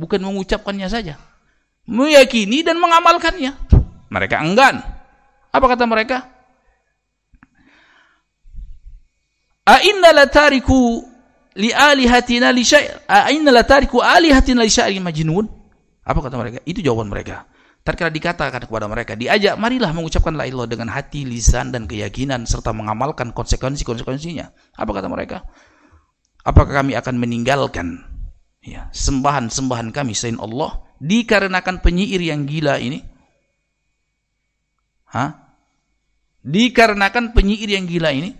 bukan 0.00 0.24
mengucapkannya 0.24 0.88
saja. 0.88 1.20
Meyakini 1.84 2.64
dan 2.64 2.80
mengamalkannya. 2.80 3.52
Mereka 4.08 4.36
enggan. 4.40 4.80
Apa 5.50 5.66
kata 5.66 5.84
mereka? 5.86 6.26
A'inna 9.66 10.10
latariku 10.14 11.02
li 11.58 11.70
alihatina 11.70 12.50
li 12.54 12.62
syai' 12.62 13.06
a'inna 13.06 13.54
latariku 13.54 14.02
alihatina 14.02 14.62
li 14.62 14.72
syai' 14.72 14.98
majnun? 15.02 15.46
Apa 16.06 16.18
kata 16.26 16.34
mereka? 16.38 16.58
Itu 16.66 16.82
jawaban 16.82 17.10
mereka. 17.10 17.46
Tatkala 17.80 18.12
dikatakan 18.12 18.68
kepada 18.68 18.84
mereka, 18.92 19.16
diajak 19.16 19.56
marilah 19.56 19.88
mengucapkan 19.96 20.36
la 20.36 20.44
ilaha 20.44 20.68
dengan 20.68 20.92
hati, 20.92 21.24
lisan 21.24 21.72
dan 21.72 21.88
keyakinan 21.88 22.44
serta 22.44 22.76
mengamalkan 22.76 23.32
konsekuensi-konsekuensinya. 23.32 24.76
Apa 24.76 24.90
kata 24.92 25.08
mereka? 25.08 25.48
Apakah 26.44 26.84
kami 26.84 26.92
akan 26.92 27.16
meninggalkan 27.16 28.04
ya, 28.60 28.92
sembahan-sembahan 28.92 29.96
kami 29.96 30.12
selain 30.12 30.36
Allah 30.44 30.84
dikarenakan 31.00 31.80
penyair 31.80 32.20
yang 32.20 32.44
gila 32.44 32.76
ini? 32.76 33.00
Hah? 35.08 35.39
Dikarenakan 36.40 37.36
penyair 37.36 37.68
yang 37.68 37.84
gila 37.84 38.10
ini? 38.16 38.32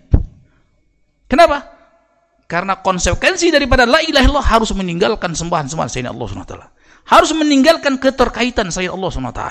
Kenapa? 1.29 1.63
Karena 2.49 2.75
konsekuensi 2.83 3.47
daripada 3.53 3.87
la 3.87 4.03
ilaha 4.03 4.27
illallah 4.27 4.43
harus 4.43 4.75
meninggalkan 4.75 5.31
sembahan-sembahan 5.31 5.87
selain 5.87 6.11
Allah 6.11 6.27
SWT. 6.27 6.55
Harus 7.07 7.31
meninggalkan 7.31 7.95
keterkaitan 7.95 8.67
selain 8.73 8.91
Allah 8.91 9.09
SWT. 9.09 9.43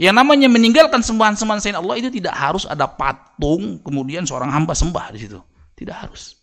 Yang 0.00 0.14
namanya 0.16 0.48
meninggalkan 0.48 1.00
sembahan-sembahan 1.00 1.60
selain 1.60 1.78
Allah 1.80 1.96
itu 2.00 2.08
tidak 2.08 2.32
harus 2.36 2.64
ada 2.68 2.88
patung 2.88 3.80
kemudian 3.80 4.24
seorang 4.28 4.52
hamba 4.52 4.76
sembah 4.76 5.12
di 5.12 5.18
situ. 5.24 5.40
Tidak 5.76 5.96
harus. 5.96 6.36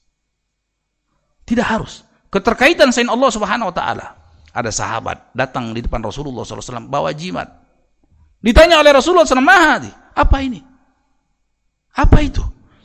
Tidak 1.45 1.65
harus. 1.65 2.01
Keterkaitan 2.33 2.89
selain 2.89 3.13
Allah 3.13 3.29
Subhanahu 3.29 3.69
wa 3.69 3.75
taala. 3.75 4.07
Ada 4.53 4.73
sahabat 4.73 5.37
datang 5.37 5.69
di 5.77 5.85
depan 5.85 6.01
Rasulullah 6.01 6.41
SAW 6.41 6.89
bawa 6.89 7.13
jimat. 7.13 7.66
Ditanya 8.41 8.79
oleh 8.79 8.93
Rasulullah 8.93 9.25
SAW, 9.25 9.41
Mahadi, 9.41 9.91
apa 10.13 10.37
ini? 10.41 10.61
Apa 11.97 12.21
itu? 12.21 12.41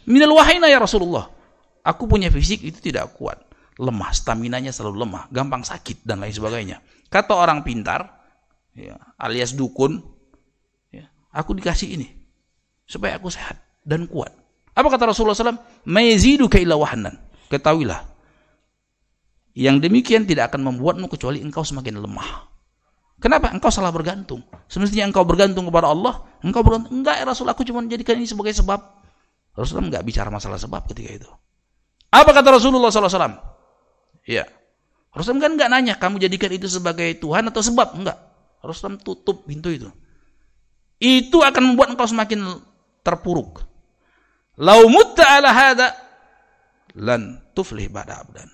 Minal 0.09 0.33
wahina 0.33 0.67
ya 0.67 0.81
Rasulullah. 0.81 1.29
Aku 1.85 2.09
punya 2.09 2.33
fisik 2.33 2.65
itu 2.65 2.79
tidak 2.81 3.15
kuat. 3.19 3.39
Lemah, 3.77 4.13
staminanya 4.13 4.71
selalu 4.71 5.05
lemah, 5.05 5.29
gampang 5.33 5.65
sakit 5.65 6.05
dan 6.05 6.21
lain 6.21 6.33
sebagainya. 6.33 6.81
Kata 7.09 7.37
orang 7.37 7.65
pintar, 7.65 8.09
ya, 8.77 8.97
alias 9.21 9.57
dukun, 9.57 10.01
ya, 10.93 11.09
aku 11.33 11.57
dikasih 11.57 11.97
ini. 11.97 12.09
Supaya 12.85 13.17
aku 13.17 13.33
sehat 13.33 13.61
dan 13.85 14.09
kuat. 14.09 14.33
Apa 14.73 14.89
kata 14.89 15.13
Rasulullah 15.13 15.37
SAW? 15.37 15.61
Mayazidu 15.85 16.49
illa 16.57 16.77
wahanan. 16.77 17.17
Ketahuilah, 17.53 18.13
yang 19.53 19.85
demikian 19.85 20.25
tidak 20.25 20.53
akan 20.53 20.73
membuatmu 20.73 21.13
kecuali 21.13 21.45
engkau 21.45 21.61
semakin 21.61 22.01
lemah. 22.01 22.49
Kenapa? 23.23 23.55
Engkau 23.55 23.71
salah 23.71 23.95
bergantung. 23.95 24.43
Semestinya 24.67 25.07
engkau 25.07 25.23
bergantung 25.23 25.71
kepada 25.71 25.95
Allah. 25.95 26.27
Engkau 26.43 26.67
bergantung. 26.67 26.91
Enggak 26.91 27.23
ya 27.23 27.25
Rasul, 27.31 27.47
aku 27.47 27.63
cuma 27.63 27.79
jadikan 27.87 28.19
ini 28.19 28.27
sebagai 28.27 28.51
sebab. 28.51 28.83
Rasulullah 29.55 29.95
enggak 29.95 30.03
bicara 30.03 30.27
masalah 30.27 30.59
sebab 30.59 30.91
ketika 30.91 31.23
itu. 31.23 31.31
Apa 32.11 32.35
kata 32.35 32.59
Rasulullah 32.59 32.91
SAW? 32.91 33.39
Ya. 34.27 34.43
Rasulullah 35.15 35.47
kan 35.47 35.53
enggak 35.55 35.71
nanya, 35.71 35.95
kamu 36.03 36.19
jadikan 36.19 36.51
itu 36.51 36.67
sebagai 36.67 37.15
Tuhan 37.23 37.47
atau 37.47 37.63
sebab? 37.63 37.95
Enggak. 37.95 38.19
Rasulullah 38.59 38.99
tutup 38.99 39.47
pintu 39.47 39.71
itu. 39.71 39.87
Itu 40.99 41.47
akan 41.47 41.63
membuat 41.75 41.95
engkau 41.95 42.11
semakin 42.11 42.43
terpuruk. 43.07 43.63
Lau 44.59 44.91
mutta 44.91 45.23
ala 45.31 45.51
hada 45.55 45.95
lan 46.99 47.39
tuflih 47.55 47.87
ba'da 47.87 48.19
abdan. 48.19 48.51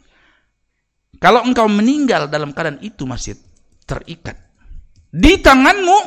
Kalau 1.16 1.40
engkau 1.40 1.72
meninggal 1.72 2.28
dalam 2.28 2.52
keadaan 2.52 2.84
itu 2.84 3.08
masih 3.08 3.34
terikat 3.88 4.47
di 5.08 5.40
tanganmu, 5.40 5.98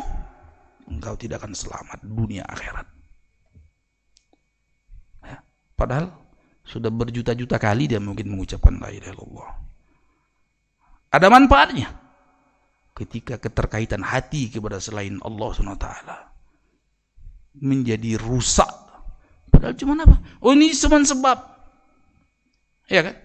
engkau 0.94 1.18
tidak 1.18 1.42
akan 1.42 1.54
selamat 1.58 2.00
dunia 2.06 2.46
akhirat. 2.46 2.88
Ya, 5.26 5.38
padahal 5.74 6.14
sudah 6.62 6.94
berjuta-juta 6.94 7.58
kali 7.58 7.90
dia 7.90 7.98
mungkin 7.98 8.30
mengucapkan 8.30 8.78
la 8.78 8.94
ilaha 8.94 9.12
illallah. 9.18 9.52
Ada 11.12 11.28
manfaatnya 11.28 11.90
ketika 12.96 13.42
keterkaitan 13.42 14.06
hati 14.06 14.48
kepada 14.48 14.78
selain 14.78 15.20
Allah 15.26 15.50
SWT 15.52 15.88
menjadi 17.60 18.16
rusak. 18.22 18.70
Padahal 19.52 19.76
cuma 19.76 20.00
apa? 20.00 20.16
Oh 20.40 20.56
ini 20.56 20.72
cuma 20.72 21.04
sebab. 21.04 21.38
Ya 22.88 23.02
kan? 23.04 23.16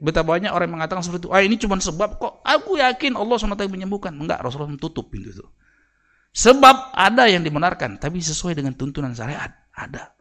Betapa 0.00 0.32
banyak 0.32 0.48
orang 0.48 0.72
yang 0.72 0.76
mengatakan 0.80 1.04
seperti 1.04 1.28
itu. 1.28 1.30
Ah 1.30 1.44
ini 1.44 1.60
cuma 1.60 1.76
sebab 1.76 2.16
kok. 2.16 2.40
Aku 2.40 2.80
yakin 2.80 3.20
Allah 3.20 3.36
SWT 3.36 3.68
menyembuhkan. 3.68 4.16
Enggak, 4.16 4.40
Rasulullah 4.40 4.72
tutup 4.80 5.12
pintu 5.12 5.28
itu. 5.28 5.44
Sebab 6.32 6.96
ada 6.96 7.28
yang 7.28 7.44
dibenarkan. 7.44 8.00
Tapi 8.00 8.16
sesuai 8.24 8.56
dengan 8.56 8.72
tuntunan 8.72 9.12
syariat. 9.12 9.52
Ada. 9.76 10.16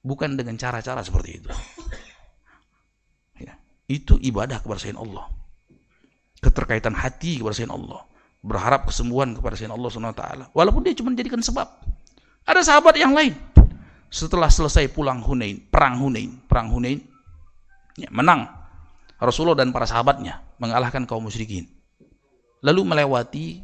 Bukan 0.00 0.40
dengan 0.40 0.56
cara-cara 0.56 1.04
seperti 1.04 1.44
itu. 1.44 1.52
Ya. 3.36 3.60
Itu 3.92 4.16
ibadah 4.24 4.64
kepada 4.64 4.88
Allah. 4.96 5.28
Keterkaitan 6.40 6.96
hati 6.96 7.44
kepada 7.44 7.68
Allah. 7.76 8.08
Berharap 8.40 8.88
kesembuhan 8.88 9.36
kepada 9.36 9.68
Allah 9.68 9.88
SWT. 9.92 10.24
Walaupun 10.56 10.80
dia 10.80 10.96
cuma 10.96 11.12
jadikan 11.12 11.44
sebab. 11.44 11.68
Ada 12.48 12.64
sahabat 12.64 12.96
yang 12.96 13.12
lain. 13.12 13.36
Setelah 14.08 14.48
selesai 14.48 14.88
pulang 14.88 15.20
Hunain. 15.20 15.60
Perang 15.68 16.00
Hunain. 16.00 16.40
Perang 16.48 16.72
Hunain. 16.72 17.04
Ya, 18.00 18.08
menang 18.08 18.61
Rasulullah 19.22 19.62
dan 19.62 19.70
para 19.70 19.86
sahabatnya 19.86 20.42
mengalahkan 20.58 21.06
kaum 21.06 21.22
musyrikin. 21.22 21.70
Lalu 22.66 22.82
melewati 22.82 23.62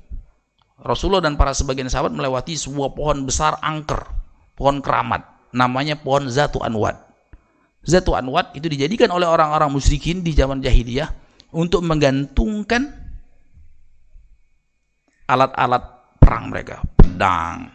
Rasulullah 0.79 1.19
dan 1.19 1.35
para 1.35 1.51
sebagian 1.51 1.91
sahabat 1.91 2.15
melewati 2.15 2.55
sebuah 2.55 2.95
pohon 2.95 3.27
besar 3.27 3.59
angker, 3.59 4.07
pohon 4.55 4.79
keramat, 4.79 5.27
namanya 5.51 5.99
pohon 5.99 6.31
Zatu 6.31 6.63
Anwad. 6.63 6.95
Zatu 7.83 8.15
Anwad 8.15 8.55
itu 8.55 8.71
dijadikan 8.71 9.11
oleh 9.11 9.27
orang-orang 9.27 9.75
musyrikin 9.75 10.23
di 10.23 10.31
zaman 10.31 10.63
jahiliyah 10.63 11.11
untuk 11.51 11.83
menggantungkan 11.83 12.87
alat-alat 15.27 16.15
perang 16.23 16.55
mereka, 16.55 16.79
pedang 16.95 17.75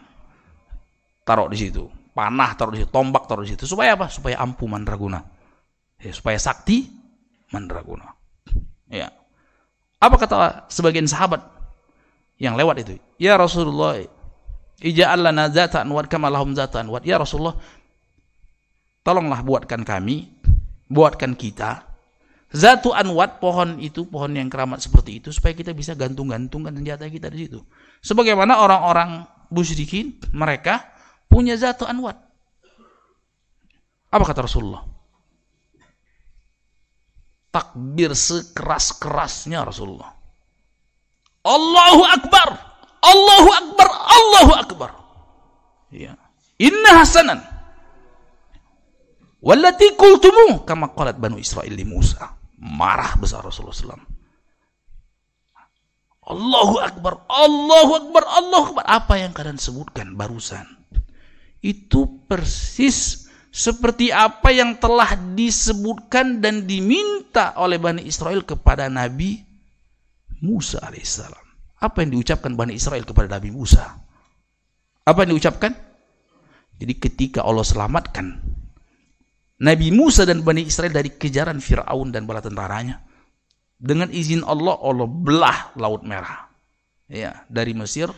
taruh 1.24 1.48
di 1.52 1.58
situ, 1.60 1.84
panah 2.16 2.56
taruh 2.56 2.72
di 2.72 2.84
situ, 2.84 2.88
tombak 2.88 3.28
taruh 3.28 3.44
di 3.44 3.52
situ. 3.52 3.68
Supaya 3.68 3.96
apa? 3.96 4.08
Supaya 4.08 4.40
ampuh 4.40 4.68
mandraguna. 4.68 5.20
Ya, 6.00 6.12
supaya 6.12 6.40
sakti 6.40 7.03
mandraguna. 7.54 8.18
Ya. 8.90 9.14
Apa 10.02 10.18
kata 10.18 10.66
sebagian 10.68 11.06
sahabat 11.06 11.40
yang 12.42 12.58
lewat 12.58 12.82
itu? 12.82 12.98
Ya 13.16 13.38
Rasulullah, 13.38 14.02
ija'al 14.82 15.22
lana 15.22 15.46
zata 15.48 15.86
anwad 15.86 16.10
kama 16.10 16.26
lahum 16.26 16.52
zata 16.52 16.82
anwad. 16.82 17.06
Ya 17.06 17.16
Rasulullah, 17.16 17.54
tolonglah 19.06 19.40
buatkan 19.46 19.86
kami, 19.86 20.34
buatkan 20.90 21.38
kita 21.38 21.94
zatu 22.54 22.94
anwad 22.94 23.42
pohon 23.42 23.82
itu, 23.82 24.06
pohon 24.06 24.30
yang 24.38 24.46
keramat 24.46 24.78
seperti 24.78 25.18
itu 25.18 25.34
supaya 25.34 25.58
kita 25.58 25.74
bisa 25.74 25.98
gantung-gantungkan 25.98 26.70
senjata 26.70 27.10
kita 27.10 27.26
di 27.34 27.50
situ. 27.50 27.60
Sebagaimana 27.98 28.62
orang-orang 28.62 29.26
musyrikin 29.50 30.22
mereka 30.30 30.86
punya 31.26 31.58
zatu 31.58 31.82
anwad. 31.82 32.14
Apa 34.14 34.22
kata 34.22 34.46
Rasulullah? 34.46 34.93
Takbir 37.54 38.10
sekeras-kerasnya 38.18 39.62
Rasulullah. 39.62 40.10
Allahu 41.46 42.02
Akbar, 42.02 42.48
Allahu 42.98 43.50
Akbar, 43.54 43.88
Allahu 43.94 44.52
Akbar. 44.58 44.90
Ya. 45.94 46.18
Inna 46.58 46.98
hasanan. 46.98 47.38
Wallati 49.38 49.94
kultumu 49.94 50.66
kama 50.66 50.90
qalat 50.96 51.20
Banu 51.20 51.38
Israel 51.38 51.70
li 51.70 51.86
Musa. 51.86 52.34
Marah 52.58 53.14
besar 53.20 53.44
Rasulullah 53.44 53.76
SAW. 53.76 54.12
Allahu 56.24 56.80
Akbar, 56.80 57.28
Allahu 57.28 57.92
Akbar, 58.00 58.22
Allahu 58.24 58.64
Akbar. 58.72 58.84
Apa 58.88 59.20
yang 59.20 59.36
kalian 59.36 59.60
sebutkan 59.60 60.16
barusan? 60.16 60.64
Itu 61.60 62.24
persis 62.24 63.23
seperti 63.54 64.10
apa 64.10 64.50
yang 64.50 64.74
telah 64.82 65.14
disebutkan 65.14 66.42
dan 66.42 66.66
diminta 66.66 67.54
oleh 67.54 67.78
Bani 67.78 68.02
Israel 68.02 68.42
kepada 68.42 68.90
Nabi 68.90 69.38
Musa 70.42 70.82
alaihissalam. 70.82 71.46
Apa 71.78 72.02
yang 72.02 72.18
diucapkan 72.18 72.58
Bani 72.58 72.74
Israel 72.74 73.06
kepada 73.06 73.38
Nabi 73.38 73.54
Musa? 73.54 73.94
Apa 75.06 75.22
yang 75.22 75.38
diucapkan? 75.38 75.70
Jadi 76.82 76.98
ketika 76.98 77.46
Allah 77.46 77.62
selamatkan 77.62 78.42
Nabi 79.62 79.94
Musa 79.94 80.26
dan 80.26 80.42
Bani 80.42 80.66
Israel 80.66 80.90
dari 80.90 81.14
kejaran 81.14 81.62
Fir'aun 81.62 82.10
dan 82.10 82.26
bala 82.26 82.42
tentaranya, 82.42 83.06
dengan 83.78 84.10
izin 84.10 84.42
Allah, 84.42 84.74
Allah 84.82 85.06
belah 85.06 85.58
Laut 85.78 86.02
Merah. 86.02 86.50
Ya, 87.06 87.46
dari 87.46 87.70
Mesir 87.70 88.10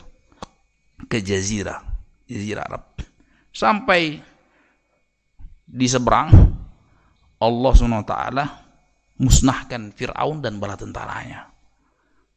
ke 1.12 1.20
Jazirah, 1.20 1.84
Jazirah 2.24 2.64
Arab. 2.64 2.96
Sampai 3.52 4.22
di 5.66 5.90
seberang 5.90 6.30
Allah 7.42 7.72
SWT 7.74 8.14
musnahkan 9.18 9.92
Fir'aun 9.92 10.40
dan 10.40 10.62
bala 10.62 10.78
tentaranya. 10.78 11.50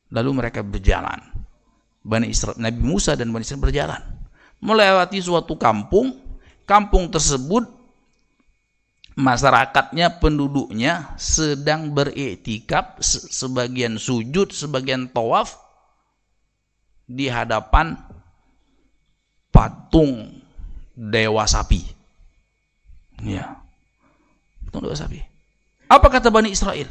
Lalu 0.10 0.44
mereka 0.44 0.66
berjalan. 0.66 1.22
Bani 2.02 2.34
Israel, 2.34 2.58
Nabi 2.58 2.82
Musa 2.82 3.14
dan 3.14 3.30
Bani 3.30 3.46
Israel 3.46 3.62
berjalan. 3.62 4.02
Melewati 4.60 5.22
suatu 5.22 5.56
kampung. 5.56 6.18
Kampung 6.66 7.10
tersebut 7.10 7.66
masyarakatnya, 9.18 10.22
penduduknya 10.22 11.18
sedang 11.18 11.92
beriktikaf, 11.92 13.02
sebagian 13.04 13.98
sujud, 13.98 14.54
sebagian 14.54 15.10
tawaf 15.10 15.58
di 17.10 17.26
hadapan 17.26 17.98
patung 19.50 20.40
dewa 20.94 21.50
sapi. 21.50 21.99
Ya. 23.24 23.60
Tunduk 24.70 24.94
sapi. 24.96 25.24
Apa 25.90 26.08
kata 26.08 26.30
Bani 26.30 26.54
Israel? 26.54 26.88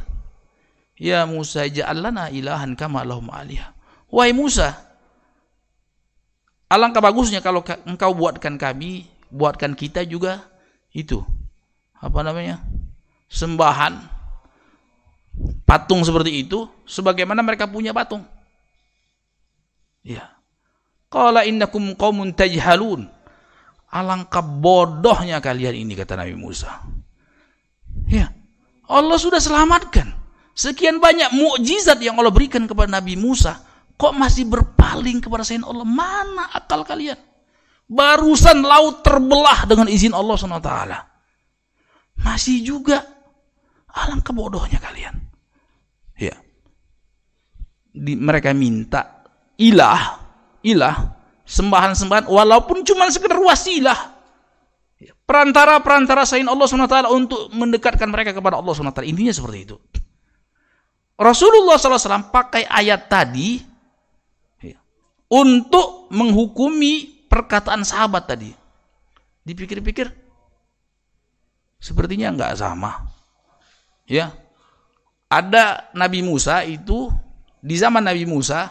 Ya 0.99 1.23
Musa 1.31 1.63
ja'allana 1.63 2.35
ilahan 2.35 2.75
kama 2.75 3.07
lahum 3.07 3.31
alihah. 3.31 3.71
Wahai 4.11 4.35
Musa, 4.35 4.75
alangkah 6.67 6.99
bagusnya 6.99 7.39
kalau 7.39 7.63
engkau 7.87 8.11
buatkan 8.17 8.59
kami, 8.59 9.07
buatkan 9.31 9.79
kita 9.79 10.03
juga 10.03 10.43
itu. 10.91 11.23
Apa 12.03 12.27
namanya? 12.27 12.59
Sembahan 13.29 14.19
patung 15.69 16.03
seperti 16.03 16.43
itu 16.43 16.67
sebagaimana 16.89 17.45
mereka 17.45 17.69
punya 17.71 17.95
patung. 17.95 18.25
Ya. 20.03 20.35
Qala 21.13 21.45
innakum 21.45 21.95
qaumun 21.95 22.33
tajhalun. 22.33 23.07
Alangkah 23.89 24.45
bodohnya 24.45 25.41
kalian 25.41 25.73
ini 25.73 25.97
kata 25.97 26.21
Nabi 26.21 26.37
Musa. 26.37 26.85
Ya. 28.05 28.29
Allah 28.89 29.17
sudah 29.17 29.41
selamatkan. 29.41 30.13
Sekian 30.53 31.01
banyak 31.01 31.33
mukjizat 31.33 31.97
yang 32.05 32.21
Allah 32.21 32.33
berikan 32.33 32.69
kepada 32.69 32.89
Nabi 32.93 33.17
Musa. 33.17 33.57
Kok 33.97 34.13
masih 34.13 34.45
berpaling 34.45 35.25
kepada 35.25 35.45
selain 35.45 35.65
Allah? 35.65 35.89
Mana 35.89 36.53
akal 36.53 36.85
kalian? 36.85 37.17
Barusan 37.89 38.61
laut 38.61 39.01
terbelah 39.01 39.65
dengan 39.65 39.89
izin 39.89 40.13
Allah 40.13 40.37
SWT. 40.37 40.73
Masih 42.21 42.61
juga. 42.61 43.01
Alangkah 43.89 44.37
bodohnya 44.37 44.77
kalian. 44.77 45.17
Ya. 46.21 46.37
Di, 47.89 48.13
mereka 48.21 48.53
minta 48.53 49.25
ilah. 49.57 50.21
Ilah 50.61 51.18
sembahan-sembahan 51.49 52.29
walaupun 52.29 52.85
cuma 52.85 53.09
sekedar 53.09 53.41
wasilah 53.41 53.97
perantara-perantara 55.25 56.29
selain 56.29 56.49
Allah 56.49 56.69
SWT 56.69 57.09
untuk 57.09 57.49
mendekatkan 57.57 58.09
mereka 58.09 58.37
kepada 58.37 58.61
Allah 58.61 58.73
SWT 58.77 59.01
intinya 59.09 59.33
seperti 59.33 59.59
itu 59.65 59.77
Rasulullah 61.19 61.75
SAW 61.75 62.31
pakai 62.31 62.63
ayat 62.63 63.11
tadi 63.11 63.59
ya, 64.63 64.79
untuk 65.35 66.07
menghukumi 66.15 67.27
perkataan 67.27 67.83
sahabat 67.83 68.31
tadi. 68.31 68.55
Dipikir-pikir, 69.43 70.07
sepertinya 71.83 72.31
nggak 72.31 72.55
sama. 72.55 73.03
Ya, 74.07 74.31
ada 75.27 75.91
Nabi 75.91 76.23
Musa 76.23 76.63
itu 76.63 77.11
di 77.59 77.75
zaman 77.75 78.07
Nabi 78.07 78.23
Musa, 78.23 78.71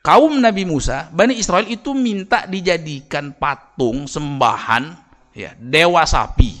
kaum 0.00 0.40
Nabi 0.40 0.64
Musa, 0.64 1.08
Bani 1.12 1.36
Israel 1.36 1.68
itu 1.68 1.92
minta 1.92 2.44
dijadikan 2.48 3.36
patung 3.36 4.08
sembahan, 4.08 4.96
ya, 5.36 5.56
dewa 5.56 6.04
sapi, 6.04 6.56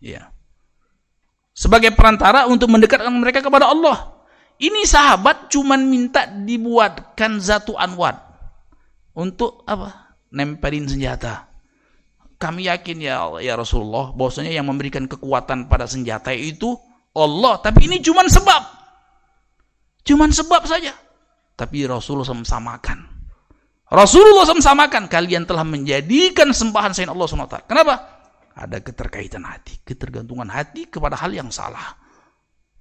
ya, 0.00 0.28
sebagai 1.58 1.90
perantara 1.90 2.46
untuk 2.46 2.70
mendekatkan 2.70 3.10
mereka 3.10 3.42
kepada 3.42 3.66
Allah. 3.66 4.14
Ini 4.58 4.82
sahabat 4.86 5.54
cuman 5.54 5.86
minta 5.86 6.26
dibuatkan 6.26 7.38
zatu 7.38 7.78
anwat 7.78 8.18
untuk 9.14 9.62
apa? 9.66 10.18
Nempelin 10.34 10.86
senjata. 10.86 11.46
Kami 12.38 12.70
yakin 12.70 13.02
ya 13.02 13.22
ya 13.42 13.58
Rasulullah 13.58 14.14
bahwasanya 14.14 14.54
yang 14.54 14.66
memberikan 14.70 15.10
kekuatan 15.10 15.66
pada 15.66 15.90
senjata 15.90 16.30
itu 16.30 16.78
Allah, 17.14 17.58
tapi 17.58 17.90
ini 17.90 17.98
cuman 17.98 18.30
sebab. 18.30 18.62
Cuman 20.06 20.30
sebab 20.30 20.62
saja. 20.66 20.94
Tapi 21.58 21.90
Rasulullah 21.90 22.22
SAW 22.22 22.46
samakan. 22.46 23.02
Rasulullah 23.90 24.46
SAW 24.46 24.62
samakan 24.62 25.10
kalian 25.10 25.42
telah 25.42 25.66
menjadikan 25.66 26.54
sembahan 26.54 26.94
selain 26.94 27.10
Allah 27.10 27.26
SWT. 27.26 27.66
Kenapa? 27.66 27.94
Ada 28.54 28.78
keterkaitan 28.78 29.42
hati, 29.42 29.82
ketergantungan 29.82 30.46
hati 30.46 30.86
kepada 30.86 31.18
hal 31.18 31.34
yang 31.34 31.50
salah. 31.50 31.98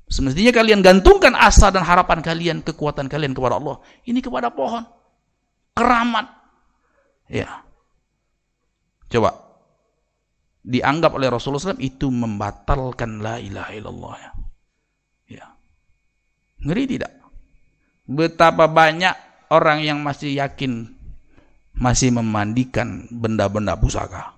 Semestinya 0.08 0.54
kalian 0.54 0.86
gantungkan 0.86 1.34
asa 1.34 1.74
dan 1.74 1.82
harapan 1.82 2.22
kalian, 2.22 2.58
kekuatan 2.62 3.10
kalian 3.10 3.34
kepada 3.34 3.58
Allah. 3.58 3.82
Ini 4.06 4.22
kepada 4.22 4.54
pohon. 4.54 4.86
Keramat. 5.74 6.28
Ya. 7.34 7.66
Coba. 9.10 9.42
Dianggap 10.68 11.18
oleh 11.18 11.32
Rasulullah 11.32 11.74
SAW 11.74 11.82
itu 11.82 12.12
membatalkan 12.14 13.24
la 13.26 13.42
ilaha 13.42 13.72
illallah. 13.74 14.16
Ya. 14.20 14.32
ya. 15.28 15.46
Ngeri 16.62 16.84
tidak? 16.88 17.27
Betapa 18.08 18.72
banyak 18.72 19.14
orang 19.52 19.84
yang 19.84 20.00
masih 20.00 20.32
yakin 20.36 20.88
masih 21.78 22.10
memandikan 22.10 23.06
benda-benda 23.14 23.78
pusaka. 23.78 24.34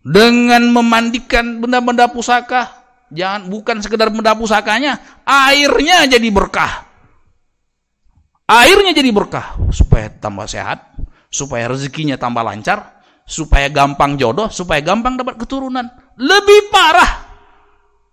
Dengan 0.00 0.70
memandikan 0.72 1.60
benda-benda 1.60 2.08
pusaka, 2.08 2.84
Jangan 3.14 3.46
bukan 3.46 3.78
sekedar 3.78 4.10
benda 4.10 4.34
pusakanya, 4.34 4.98
airnya 5.22 6.08
jadi 6.10 6.28
berkah. 6.34 6.88
Airnya 8.50 8.90
jadi 8.90 9.08
berkah 9.14 9.54
supaya 9.70 10.10
tambah 10.10 10.50
sehat, 10.50 10.82
supaya 11.30 11.70
rezekinya 11.70 12.18
tambah 12.18 12.42
lancar, 12.42 13.00
supaya 13.22 13.70
gampang 13.70 14.18
jodoh, 14.18 14.50
supaya 14.50 14.82
gampang 14.82 15.14
dapat 15.14 15.38
keturunan. 15.38 15.86
Lebih 16.18 16.74
parah. 16.74 17.12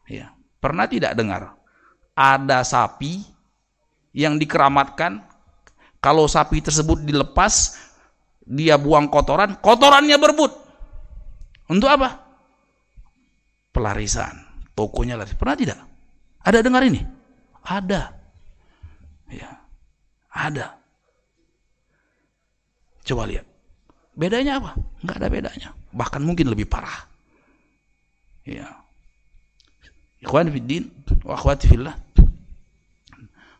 Ya, 0.05 0.35
pernah 0.61 0.85
tidak 0.85 1.17
dengar 1.17 1.57
ada 2.13 2.61
sapi 2.61 3.23
yang 4.11 4.35
dikeramatkan 4.39 5.23
kalau 6.03 6.27
sapi 6.27 6.59
tersebut 6.59 7.03
dilepas 7.03 7.77
dia 8.43 8.75
buang 8.75 9.07
kotoran, 9.07 9.55
kotorannya 9.61 10.17
berbut. 10.17 10.51
Untuk 11.71 11.87
apa? 11.87 12.19
Pelarisan 13.71 14.51
tokonya 14.75 15.15
lari. 15.15 15.31
Pernah 15.37 15.55
tidak? 15.55 15.79
Ada 16.41 16.59
dengar 16.65 16.83
ini? 16.83 16.99
Ada. 17.61 18.11
Ya. 19.29 19.61
Ada. 20.33 20.75
Coba 23.05 23.29
lihat. 23.29 23.45
Bedanya 24.17 24.59
apa? 24.59 24.75
Enggak 25.05 25.17
ada 25.21 25.27
bedanya. 25.31 25.69
Bahkan 25.93 26.21
mungkin 26.25 26.51
lebih 26.51 26.67
parah. 26.67 27.07
Ya. 28.43 28.67
Ikhwan 30.21 30.49
fiddin 30.49 30.89
wa 31.23 31.37
akhwati 31.37 31.65
fillah. 31.69 31.95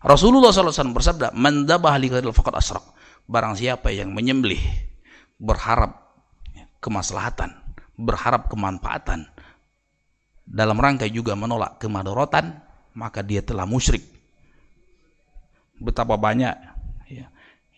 Rasulullah 0.01 0.49
SAW 0.49 0.97
bersabda, 0.97 1.33
"Man 1.37 1.69
dzabah 1.69 1.95
li 2.01 2.09
faqad 2.09 2.57
asrak." 2.57 2.85
Barang 3.29 3.53
siapa 3.53 3.93
yang 3.93 4.11
menyembelih 4.11 4.59
berharap 5.37 6.17
kemaslahatan, 6.81 7.53
berharap 7.95 8.49
kemanfaatan, 8.49 9.29
dalam 10.51 10.75
rangka 10.81 11.07
juga 11.07 11.37
menolak 11.37 11.79
kemadorotan, 11.79 12.59
maka 12.97 13.23
dia 13.23 13.39
telah 13.45 13.63
musyrik. 13.63 14.03
Betapa 15.79 16.17
banyak 16.17 16.55
ya, 17.07 17.25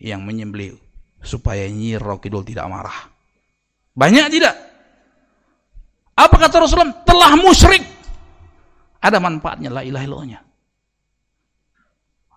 yang 0.00 0.24
menyembelih 0.24 0.74
supaya 1.22 1.70
Nyi 1.70 1.96
Rokidul 1.96 2.42
tidak 2.44 2.66
marah. 2.68 3.08
Banyak 3.94 4.26
tidak? 4.32 4.54
Apa 6.18 6.34
kata 6.34 6.66
Rasulullah? 6.66 7.04
Telah 7.06 7.32
musyrik. 7.38 7.84
Ada 8.98 9.22
manfaatnya 9.22 9.70
la 9.70 9.82
ilaha 9.86 10.04
illallahnya. 10.04 10.40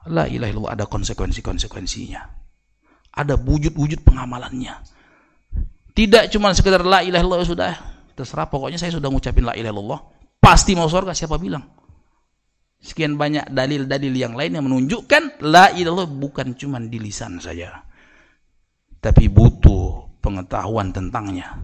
La 0.10 0.26
ilaha 0.26 0.50
illallah 0.52 0.74
ada 0.74 0.86
konsekuensi-konsekuensinya. 0.88 2.22
Ada 3.18 3.36
wujud-wujud 3.38 4.06
pengamalannya. 4.06 4.74
Tidak 5.98 6.30
cuma 6.30 6.54
sekedar 6.54 6.86
la 6.86 7.02
ilaha 7.02 7.22
illallah 7.26 7.50
sudah 7.50 7.74
terserah. 8.14 8.46
Pokoknya 8.48 8.78
saya 8.78 8.94
sudah 8.94 9.10
ngucapin 9.10 9.46
la 9.46 9.58
ilaha 9.58 9.74
illallah. 9.74 10.02
Pasti 10.38 10.78
mau 10.78 10.86
surga 10.86 11.18
siapa 11.18 11.42
bilang? 11.42 11.66
Sekian 12.78 13.18
banyak 13.18 13.50
dalil-dalil 13.50 14.14
yang 14.14 14.38
lain 14.38 14.54
yang 14.54 14.66
menunjukkan 14.70 15.42
la 15.50 15.74
ilallah 15.74 16.06
bukan 16.06 16.54
cuma 16.54 16.78
di 16.78 17.02
lisan 17.02 17.42
saja 17.42 17.88
tapi 19.08 19.30
butuh 19.30 20.20
pengetahuan 20.20 20.92
tentangnya. 20.92 21.56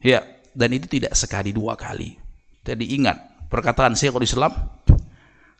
Ya 0.00 0.22
dan 0.56 0.72
itu 0.72 0.86
tidak 0.88 1.12
sekali 1.12 1.52
dua 1.52 1.74
kali. 1.76 2.16
Jadi 2.64 2.96
ingat 2.96 3.48
perkataan 3.52 3.92
Syekhul 3.92 4.24
Islam 4.24 4.52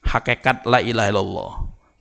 hakikat 0.06 0.64
la 0.64 0.78
ilaha 0.80 1.08
illallah 1.10 1.52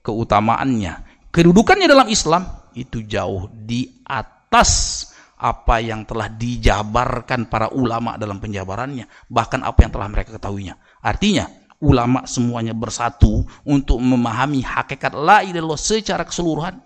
keutamaannya 0.06 0.94
kedudukannya 1.34 1.90
dalam 1.90 2.08
Islam 2.08 2.46
itu 2.78 3.02
jauh 3.04 3.50
di 3.52 4.04
atas 4.06 5.12
apa 5.36 5.84
yang 5.84 6.08
telah 6.08 6.32
dijabarkan 6.32 7.52
para 7.52 7.68
ulama 7.76 8.16
dalam 8.16 8.40
penjabarannya, 8.40 9.08
bahkan 9.28 9.64
apa 9.68 9.84
yang 9.84 9.92
telah 9.92 10.08
mereka 10.08 10.32
ketahuinya. 10.40 10.80
Artinya, 11.04 11.52
ulama 11.84 12.24
semuanya 12.24 12.72
bersatu 12.72 13.44
untuk 13.68 14.00
memahami 14.00 14.64
hakikat 14.64 15.12
la 15.12 15.44
ilaha 15.44 15.76
secara 15.76 16.24
keseluruhan. 16.24 16.80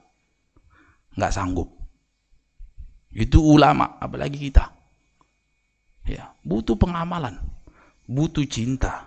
Nggak 1.14 1.34
sanggup. 1.34 1.70
Itu 3.14 3.42
ulama, 3.42 3.98
apalagi 4.02 4.50
kita. 4.50 4.66
Ya, 6.10 6.34
butuh 6.42 6.74
pengamalan, 6.74 7.38
butuh 8.10 8.42
cinta, 8.50 9.06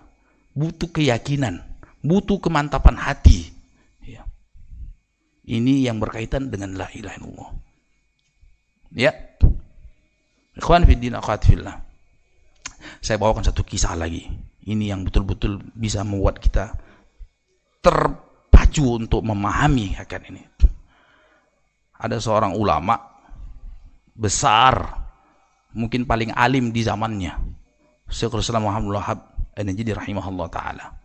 butuh 0.55 0.87
keyakinan, 0.87 1.59
butuh 2.03 2.37
kemantapan 2.43 2.99
hati. 2.99 3.49
Ya. 4.03 4.27
Ini 5.47 5.87
yang 5.87 6.03
berkaitan 6.03 6.51
dengan 6.51 6.75
la 6.75 6.91
ilaha 6.91 7.15
illallah. 7.17 7.51
Ya. 8.93 9.11
Ikhwan 10.53 10.85
fiddin 10.85 11.17
akhwat. 11.17 11.49
Saya 12.99 13.17
bawakan 13.17 13.47
satu 13.47 13.65
kisah 13.65 13.97
lagi. 13.97 14.29
Ini 14.63 14.93
yang 14.93 15.07
betul-betul 15.07 15.59
bisa 15.73 16.05
membuat 16.05 16.39
kita 16.39 16.77
terpacu 17.83 19.01
untuk 19.01 19.25
memahami 19.25 19.97
hakikat 19.97 20.29
ini. 20.29 20.43
Ada 21.99 22.19
seorang 22.19 22.55
ulama 22.55 22.95
besar, 24.13 24.75
mungkin 25.75 26.07
paling 26.07 26.31
alim 26.31 26.71
di 26.71 26.83
zamannya. 26.83 27.33
Syekhul 28.07 28.45
Islam 28.45 28.69
Muhammad 28.69 29.01
Wahab 29.01 29.19
jadi 29.57 29.97
rahimahullah 29.97 30.47
taala. 30.53 31.02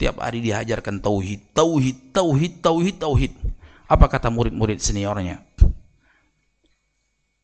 Tiap 0.00 0.16
hari 0.16 0.40
diajarkan 0.40 1.04
tauhid, 1.04 1.52
tauhid, 1.52 2.16
tauhid, 2.16 2.64
tauhid, 2.64 2.96
tauhid. 2.96 3.32
Apa 3.84 4.08
kata 4.08 4.32
murid-murid 4.32 4.80
seniornya? 4.80 5.44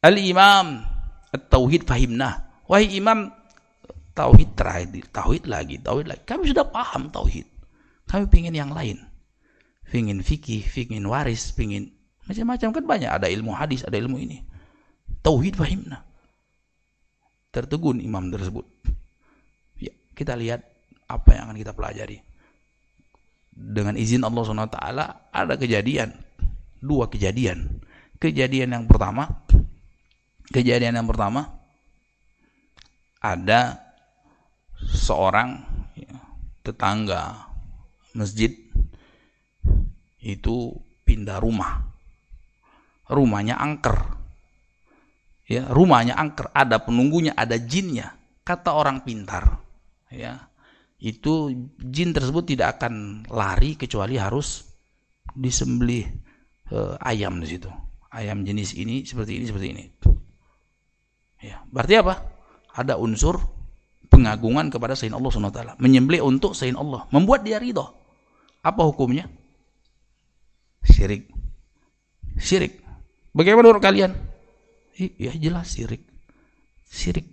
Al-Imam 0.00 0.96
Tauhid 1.36 1.84
fahimnah. 1.84 2.64
Wahai 2.66 2.96
Imam, 2.96 3.30
Tauhid 4.16 4.56
terakhir, 4.56 4.88
Tauhid 5.12 5.44
lagi, 5.46 5.76
Tauhid 5.76 6.06
lagi. 6.08 6.22
Kami 6.24 6.48
sudah 6.48 6.64
paham 6.66 7.12
Tauhid. 7.12 7.46
Kami 8.08 8.24
pingin 8.32 8.56
yang 8.56 8.72
lain. 8.72 9.04
Pingin 9.86 10.24
fikih, 10.24 10.64
pingin 10.66 11.04
waris, 11.06 11.54
pingin 11.54 11.94
macam-macam 12.26 12.68
kan 12.74 12.84
banyak. 12.88 13.10
Ada 13.12 13.26
ilmu 13.30 13.54
hadis, 13.54 13.86
ada 13.86 13.94
ilmu 14.00 14.18
ini. 14.18 14.42
Tauhid 15.22 15.54
fahimnah. 15.54 16.02
Tertegun 17.54 18.02
imam 18.02 18.32
tersebut. 18.32 18.66
Ya, 19.78 19.94
kita 20.16 20.34
lihat 20.34 20.66
apa 21.06 21.28
yang 21.38 21.50
akan 21.50 21.56
kita 21.60 21.72
pelajari. 21.76 22.18
Dengan 23.56 23.96
izin 23.96 24.20
Allah 24.20 24.44
SWT 24.44 24.78
ada 25.32 25.54
kejadian. 25.56 26.12
Dua 26.78 27.08
kejadian. 27.08 27.80
Kejadian 28.20 28.76
yang 28.76 28.84
pertama, 28.84 29.46
Kejadian 30.46 30.94
yang 30.94 31.08
pertama 31.10 31.58
ada 33.18 33.82
seorang 34.78 35.66
tetangga 36.62 37.50
masjid 38.14 38.54
itu 40.22 40.70
pindah 41.02 41.42
rumah 41.42 41.82
rumahnya 43.10 43.58
angker. 43.58 43.94
Ya, 45.46 45.62
rumahnya 45.70 46.18
angker, 46.18 46.50
ada 46.50 46.82
penunggunya, 46.82 47.30
ada 47.38 47.54
jinnya. 47.54 48.18
Kata 48.42 48.74
orang 48.74 49.06
pintar, 49.06 49.62
ya. 50.10 50.50
Itu 50.96 51.52
jin 51.76 52.16
tersebut 52.16 52.56
tidak 52.56 52.80
akan 52.80 53.24
lari 53.28 53.76
kecuali 53.76 54.16
harus 54.16 54.64
disembelih 55.36 56.04
eh, 56.72 56.94
ayam 57.04 57.36
di 57.40 57.48
situ. 57.48 57.68
Ayam 58.08 58.46
jenis 58.48 58.72
ini 58.78 59.04
seperti 59.04 59.36
ini 59.36 59.44
seperti 59.44 59.66
ini. 59.76 59.84
Ya, 61.44 61.60
berarti 61.68 62.00
apa? 62.00 62.14
Ada 62.72 62.96
unsur 62.96 63.36
pengagungan 64.08 64.72
kepada 64.72 64.96
selain 64.96 65.20
Allah 65.20 65.30
SWT. 65.32 65.60
Menyembelih 65.76 66.24
untuk 66.24 66.56
selain 66.56 66.80
Allah. 66.80 67.04
Membuat 67.12 67.44
dia 67.44 67.60
ridho. 67.60 67.92
Apa 68.64 68.82
hukumnya? 68.88 69.28
Syirik. 70.80 71.28
Syirik. 72.40 72.80
Bagaimana 73.36 73.68
menurut 73.68 73.84
kalian? 73.84 74.16
Ya 74.96 75.32
jelas 75.36 75.76
syirik. 75.76 76.00
Syirik. 76.88 77.28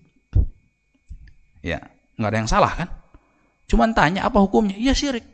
Ya, 1.64 1.80
nggak 2.20 2.30
ada 2.30 2.38
yang 2.44 2.52
salah 2.52 2.74
kan? 2.76 2.90
Cuman 3.74 3.90
tanya 3.98 4.30
apa 4.30 4.38
hukumnya? 4.38 4.78
Ya 4.78 4.94
syirik. 4.94 5.26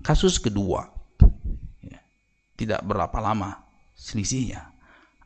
Kasus 0.00 0.40
kedua. 0.40 0.88
Ya, 1.84 2.00
tidak 2.56 2.80
berapa 2.80 3.12
lama 3.20 3.60
selisihnya. 3.92 4.72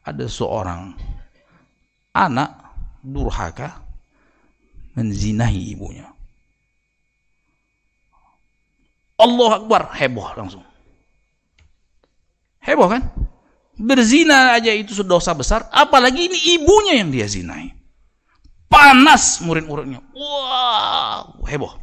Ada 0.03 0.26
seorang 0.26 0.98
anak 2.11 2.50
durhaka 2.98 3.78
menzinahi 4.98 5.70
ibunya. 5.70 6.11
Allah 9.22 9.50
Akbar, 9.62 9.94
heboh 10.03 10.28
langsung. 10.34 10.66
Heboh 12.59 12.90
kan? 12.90 13.07
Berzina 13.78 14.59
aja 14.59 14.74
itu 14.74 14.98
sudah 14.98 15.14
dosa 15.14 15.30
besar, 15.30 15.70
apalagi 15.70 16.26
ini 16.26 16.59
ibunya 16.59 16.98
yang 16.98 17.14
dia 17.14 17.30
zinai. 17.30 17.81
Panas 18.72 19.44
murid-muridnya. 19.44 20.00
Wah, 20.16 21.28
heboh. 21.44 21.76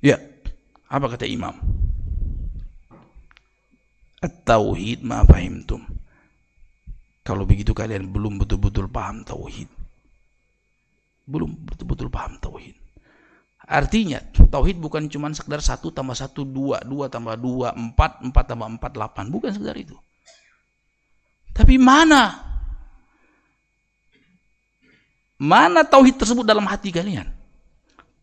Ya, 0.00 0.16
apa 0.88 1.06
kata 1.12 1.28
imam? 1.28 1.52
At-tauhid 4.24 5.04
ma 5.04 5.20
fahimtum. 5.28 5.84
Kalau 7.22 7.44
begitu 7.44 7.76
kalian 7.76 8.08
belum 8.08 8.40
betul-betul 8.40 8.88
paham 8.88 9.20
tauhid. 9.20 9.68
Belum 11.28 11.52
betul-betul 11.68 12.08
paham 12.08 12.40
tauhid. 12.40 12.72
Artinya 13.68 14.24
tauhid 14.48 14.80
bukan 14.80 15.12
cuma 15.12 15.28
sekedar 15.36 15.60
satu 15.60 15.92
tambah 15.92 16.16
satu 16.16 16.48
dua, 16.48 16.80
dua 16.88 17.12
tambah 17.12 17.36
dua 17.36 17.76
empat, 17.76 18.24
empat 18.24 18.44
tambah 18.48 18.64
empat 18.64 18.96
delapan, 18.96 19.28
bukan 19.28 19.52
sekedar 19.52 19.76
itu. 19.76 19.92
Tapi 21.52 21.76
mana? 21.76 22.48
Mana 25.38 25.86
tauhid 25.86 26.18
tersebut 26.18 26.42
dalam 26.42 26.66
hati 26.66 26.90
kalian? 26.90 27.30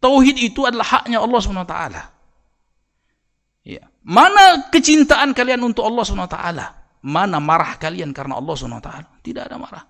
Tauhid 0.04 0.36
itu 0.38 0.68
adalah 0.68 1.00
haknya 1.00 1.24
Allah 1.24 1.40
swt. 1.40 1.76
Ya. 3.66 3.84
Mana 4.06 4.70
kecintaan 4.70 5.34
kalian 5.34 5.64
untuk 5.64 5.88
Allah 5.88 6.04
swt? 6.04 6.38
Mana 7.06 7.38
marah 7.38 7.78
kalian 7.78 8.10
karena 8.10 8.42
Allah 8.42 8.58
SWT? 8.58 8.90
Tidak 9.22 9.46
ada 9.46 9.62
marah. 9.62 9.86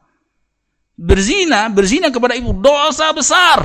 Berzina, 0.99 1.71
berzina 1.71 2.11
kepada 2.11 2.35
ibu 2.35 2.51
dosa 2.51 3.15
besar. 3.15 3.63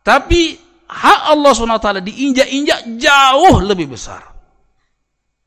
Tapi 0.00 0.56
hak 0.88 1.20
Allah 1.36 1.52
SWT 1.52 1.88
diinjak-injak 2.00 2.96
jauh 2.96 3.60
lebih 3.60 3.92
besar. 3.92 4.35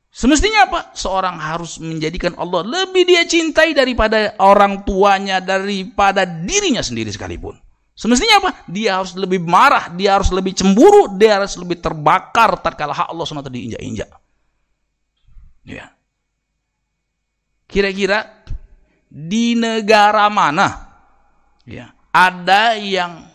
Semestinya 0.10 0.66
apa? 0.66 0.80
Seorang 0.98 1.38
harus 1.38 1.78
menjadikan 1.78 2.34
Allah 2.42 2.66
lebih 2.66 3.06
dia 3.06 3.30
cintai 3.30 3.78
daripada 3.78 4.34
orang 4.42 4.82
tuanya, 4.82 5.38
daripada 5.38 6.26
dirinya 6.26 6.82
sendiri 6.82 7.14
sekalipun. 7.14 7.54
Semestinya 7.94 8.42
apa? 8.42 8.50
Dia 8.66 8.98
harus 8.98 9.14
lebih 9.14 9.44
marah, 9.44 9.92
dia 9.94 10.18
harus 10.18 10.34
lebih 10.34 10.58
cemburu, 10.58 11.14
dia 11.20 11.38
harus 11.38 11.54
lebih 11.60 11.78
terbakar 11.78 12.58
tatkala 12.58 12.96
hak 12.96 13.12
Allah 13.12 13.26
SWT 13.28 13.52
diinjak-injak. 13.54 14.10
Ya. 15.68 15.94
Kira-kira 17.70 18.40
di 19.12 19.54
negara 19.54 20.26
mana 20.30 20.90
ya 21.66 21.94
ada 22.10 22.74
yang 22.78 23.30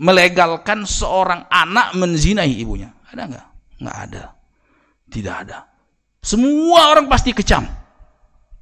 melegalkan 0.00 0.88
seorang 0.88 1.44
anak 1.52 1.92
menzinai 1.92 2.56
ibunya? 2.56 2.94
Ada 3.12 3.22
nggak? 3.26 3.46
Nggak 3.84 3.98
ada. 4.08 4.37
Tidak 5.08 5.34
ada. 5.34 5.68
Semua 6.20 6.92
orang 6.92 7.08
pasti 7.08 7.32
kecam. 7.32 7.64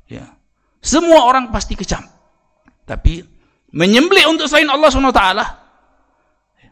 Ya. 0.06 0.30
Semua 0.78 1.26
orang 1.26 1.50
pasti 1.50 1.74
kecam. 1.74 2.06
Tapi 2.86 3.22
menyembelih 3.74 4.30
untuk 4.30 4.46
selain 4.46 4.70
Allah 4.70 4.88
SWT 4.88 5.22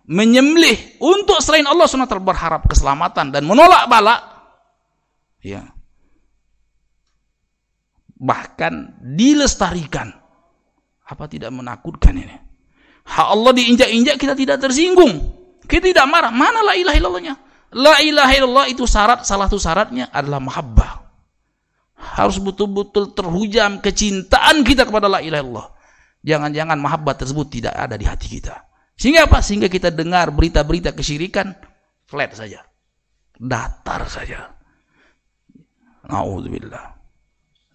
menyembelih 0.04 1.00
untuk 1.00 1.40
selain 1.40 1.64
Allah 1.64 1.88
SWT 1.88 2.20
berharap 2.20 2.68
keselamatan 2.68 3.32
dan 3.32 3.42
menolak 3.48 3.88
bala 3.88 4.20
ya 5.40 5.74
bahkan 8.24 8.96
dilestarikan. 9.02 10.08
Apa 11.04 11.28
tidak 11.28 11.52
menakutkan 11.52 12.16
ini? 12.16 12.32
Hak 13.04 13.28
Allah 13.28 13.52
diinjak-injak 13.52 14.16
kita 14.16 14.32
tidak 14.32 14.56
tersinggung. 14.64 15.20
Kita 15.68 15.92
tidak 15.92 16.08
marah. 16.08 16.32
Mana 16.32 16.64
la 16.64 16.72
ilaha? 16.72 17.36
La 17.74 17.98
ilaha 17.98 18.32
illallah 18.38 18.66
itu 18.70 18.86
syarat, 18.86 19.26
salah 19.26 19.50
satu 19.50 19.58
syaratnya 19.58 20.06
adalah 20.14 20.38
mahabbah. 20.38 21.02
Harus 21.98 22.38
betul-betul 22.38 23.10
terhujam 23.18 23.82
kecintaan 23.82 24.62
kita 24.62 24.86
kepada 24.86 25.10
la 25.10 25.18
ilaha 25.18 25.42
illallah. 25.42 25.68
Jangan-jangan 26.22 26.78
mahabbah 26.78 27.18
tersebut 27.18 27.46
tidak 27.50 27.74
ada 27.74 27.98
di 27.98 28.06
hati 28.06 28.30
kita. 28.30 28.62
Sehingga 28.94 29.26
apa? 29.26 29.42
Sehingga 29.42 29.66
kita 29.66 29.90
dengar 29.90 30.30
berita-berita 30.30 30.94
kesyirikan 30.94 31.50
flat 32.06 32.38
saja. 32.38 32.62
Datar 33.34 34.06
saja. 34.06 34.54
Nauzubillah. 36.06 36.94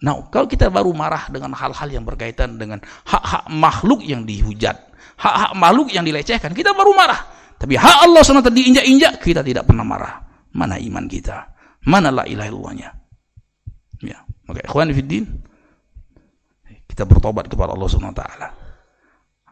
Nah, 0.00 0.16
kalau 0.32 0.48
kita 0.48 0.72
baru 0.72 0.96
marah 0.96 1.28
dengan 1.28 1.52
hal-hal 1.52 1.88
yang 1.92 2.08
berkaitan 2.08 2.56
dengan 2.56 2.80
hak-hak 3.04 3.52
makhluk 3.52 4.00
yang 4.00 4.24
dihujat, 4.24 4.80
hak-hak 5.20 5.52
makhluk 5.60 5.92
yang 5.92 6.08
dilecehkan, 6.08 6.56
kita 6.56 6.72
baru 6.72 6.96
marah. 6.96 7.20
Tapi 7.60 7.76
hak 7.76 8.08
Allah 8.08 8.24
SWT 8.24 8.48
diinjak-injak, 8.48 9.20
kita 9.20 9.44
tidak 9.44 9.68
pernah 9.68 9.84
marah. 9.84 10.16
Mana 10.56 10.80
iman 10.80 11.04
kita? 11.04 11.44
Mana 11.84 12.08
la 12.08 12.24
ilaha 12.24 12.48
illallahnya? 12.48 12.88
Ya, 14.00 14.24
maka 14.48 14.64
ikhwan 14.64 14.88
fiddin, 14.96 15.28
kita 16.88 17.04
bertobat 17.04 17.52
kepada 17.52 17.76
Allah 17.76 17.88
SWT 17.88 18.24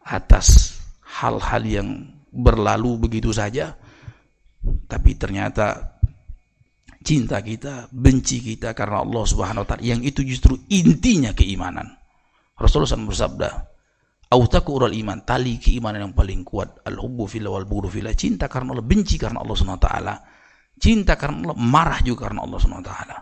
atas 0.09 0.81
hal-hal 1.21 1.63
yang 1.69 1.89
berlalu 2.33 2.97
begitu 2.97 3.29
saja, 3.29 3.77
tapi 4.89 5.13
ternyata 5.21 6.01
cinta 7.05 7.45
kita, 7.45 7.93
benci 7.93 8.41
kita 8.41 8.73
karena 8.73 9.05
Allah 9.05 9.25
Subhanahu 9.29 9.69
taala 9.69 9.85
yang 9.85 10.01
itu 10.01 10.25
justru 10.25 10.57
intinya 10.73 11.37
keimanan. 11.37 11.93
Rasulullah 12.57 12.91
SAW 12.91 13.13
bersabda, 13.13 13.49
autaku 14.29 14.76
ural 14.76 14.93
iman 14.93 15.24
tali 15.24 15.57
keimanan 15.57 16.11
yang 16.11 16.14
paling 16.16 16.45
kuat. 16.45 16.85
Al 16.85 16.97
hubbu 17.01 17.24
fillah 17.24 17.53
wal 17.53 17.68
buru 17.68 17.89
fillah 17.89 18.12
cinta 18.12 18.47
karena 18.47 18.76
Allah 18.76 18.85
benci 18.85 19.16
karena 19.16 19.41
Allah 19.41 19.57
subhanahu 19.57 19.81
wa 19.81 19.87
taala. 19.89 20.14
Cinta 20.79 21.18
karena 21.18 21.51
Allah 21.51 21.59
marah 21.59 22.01
juga 22.05 22.31
karena 22.31 22.45
Allah 22.45 22.59
subhanahu 22.61 22.85
wa 22.85 22.89
taala. 22.93 23.16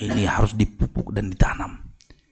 Ini 0.00 0.22
harus 0.28 0.54
dipupuk 0.54 1.10
dan 1.10 1.32
ditanam. 1.32 1.82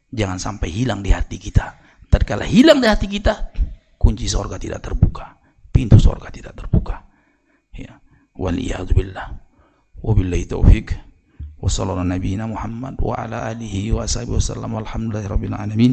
Jangan 0.08 0.38
sampai 0.38 0.70
hilang 0.70 1.02
di 1.02 1.10
hati 1.10 1.36
kita. 1.36 1.74
Tatkala 2.08 2.48
hilang 2.48 2.80
di 2.80 2.88
hati 2.88 3.10
kita 3.10 3.52
kunci 3.98 4.24
surga 4.30 4.56
tidak 4.56 4.80
terbuka. 4.80 5.36
Pintu 5.68 6.00
surga 6.00 6.32
tidak 6.32 6.54
terbuka. 6.56 7.02
Ya. 7.74 7.98
Waliyadzubillah 8.38 9.26
wabillahi 9.98 10.46
taufik 10.46 10.94
wa 11.58 11.66
sallallahu 11.66 12.06
nabiyina 12.06 12.46
Muhammad 12.46 12.94
wa 13.02 13.18
ala 13.18 13.50
alihi 13.50 13.90
wa 13.90 14.06
sahbihi 14.06 14.38
wasallam 14.38 14.78
walhamdulillahi 14.78 15.28
rabbil 15.28 15.56
alamin. 15.58 15.92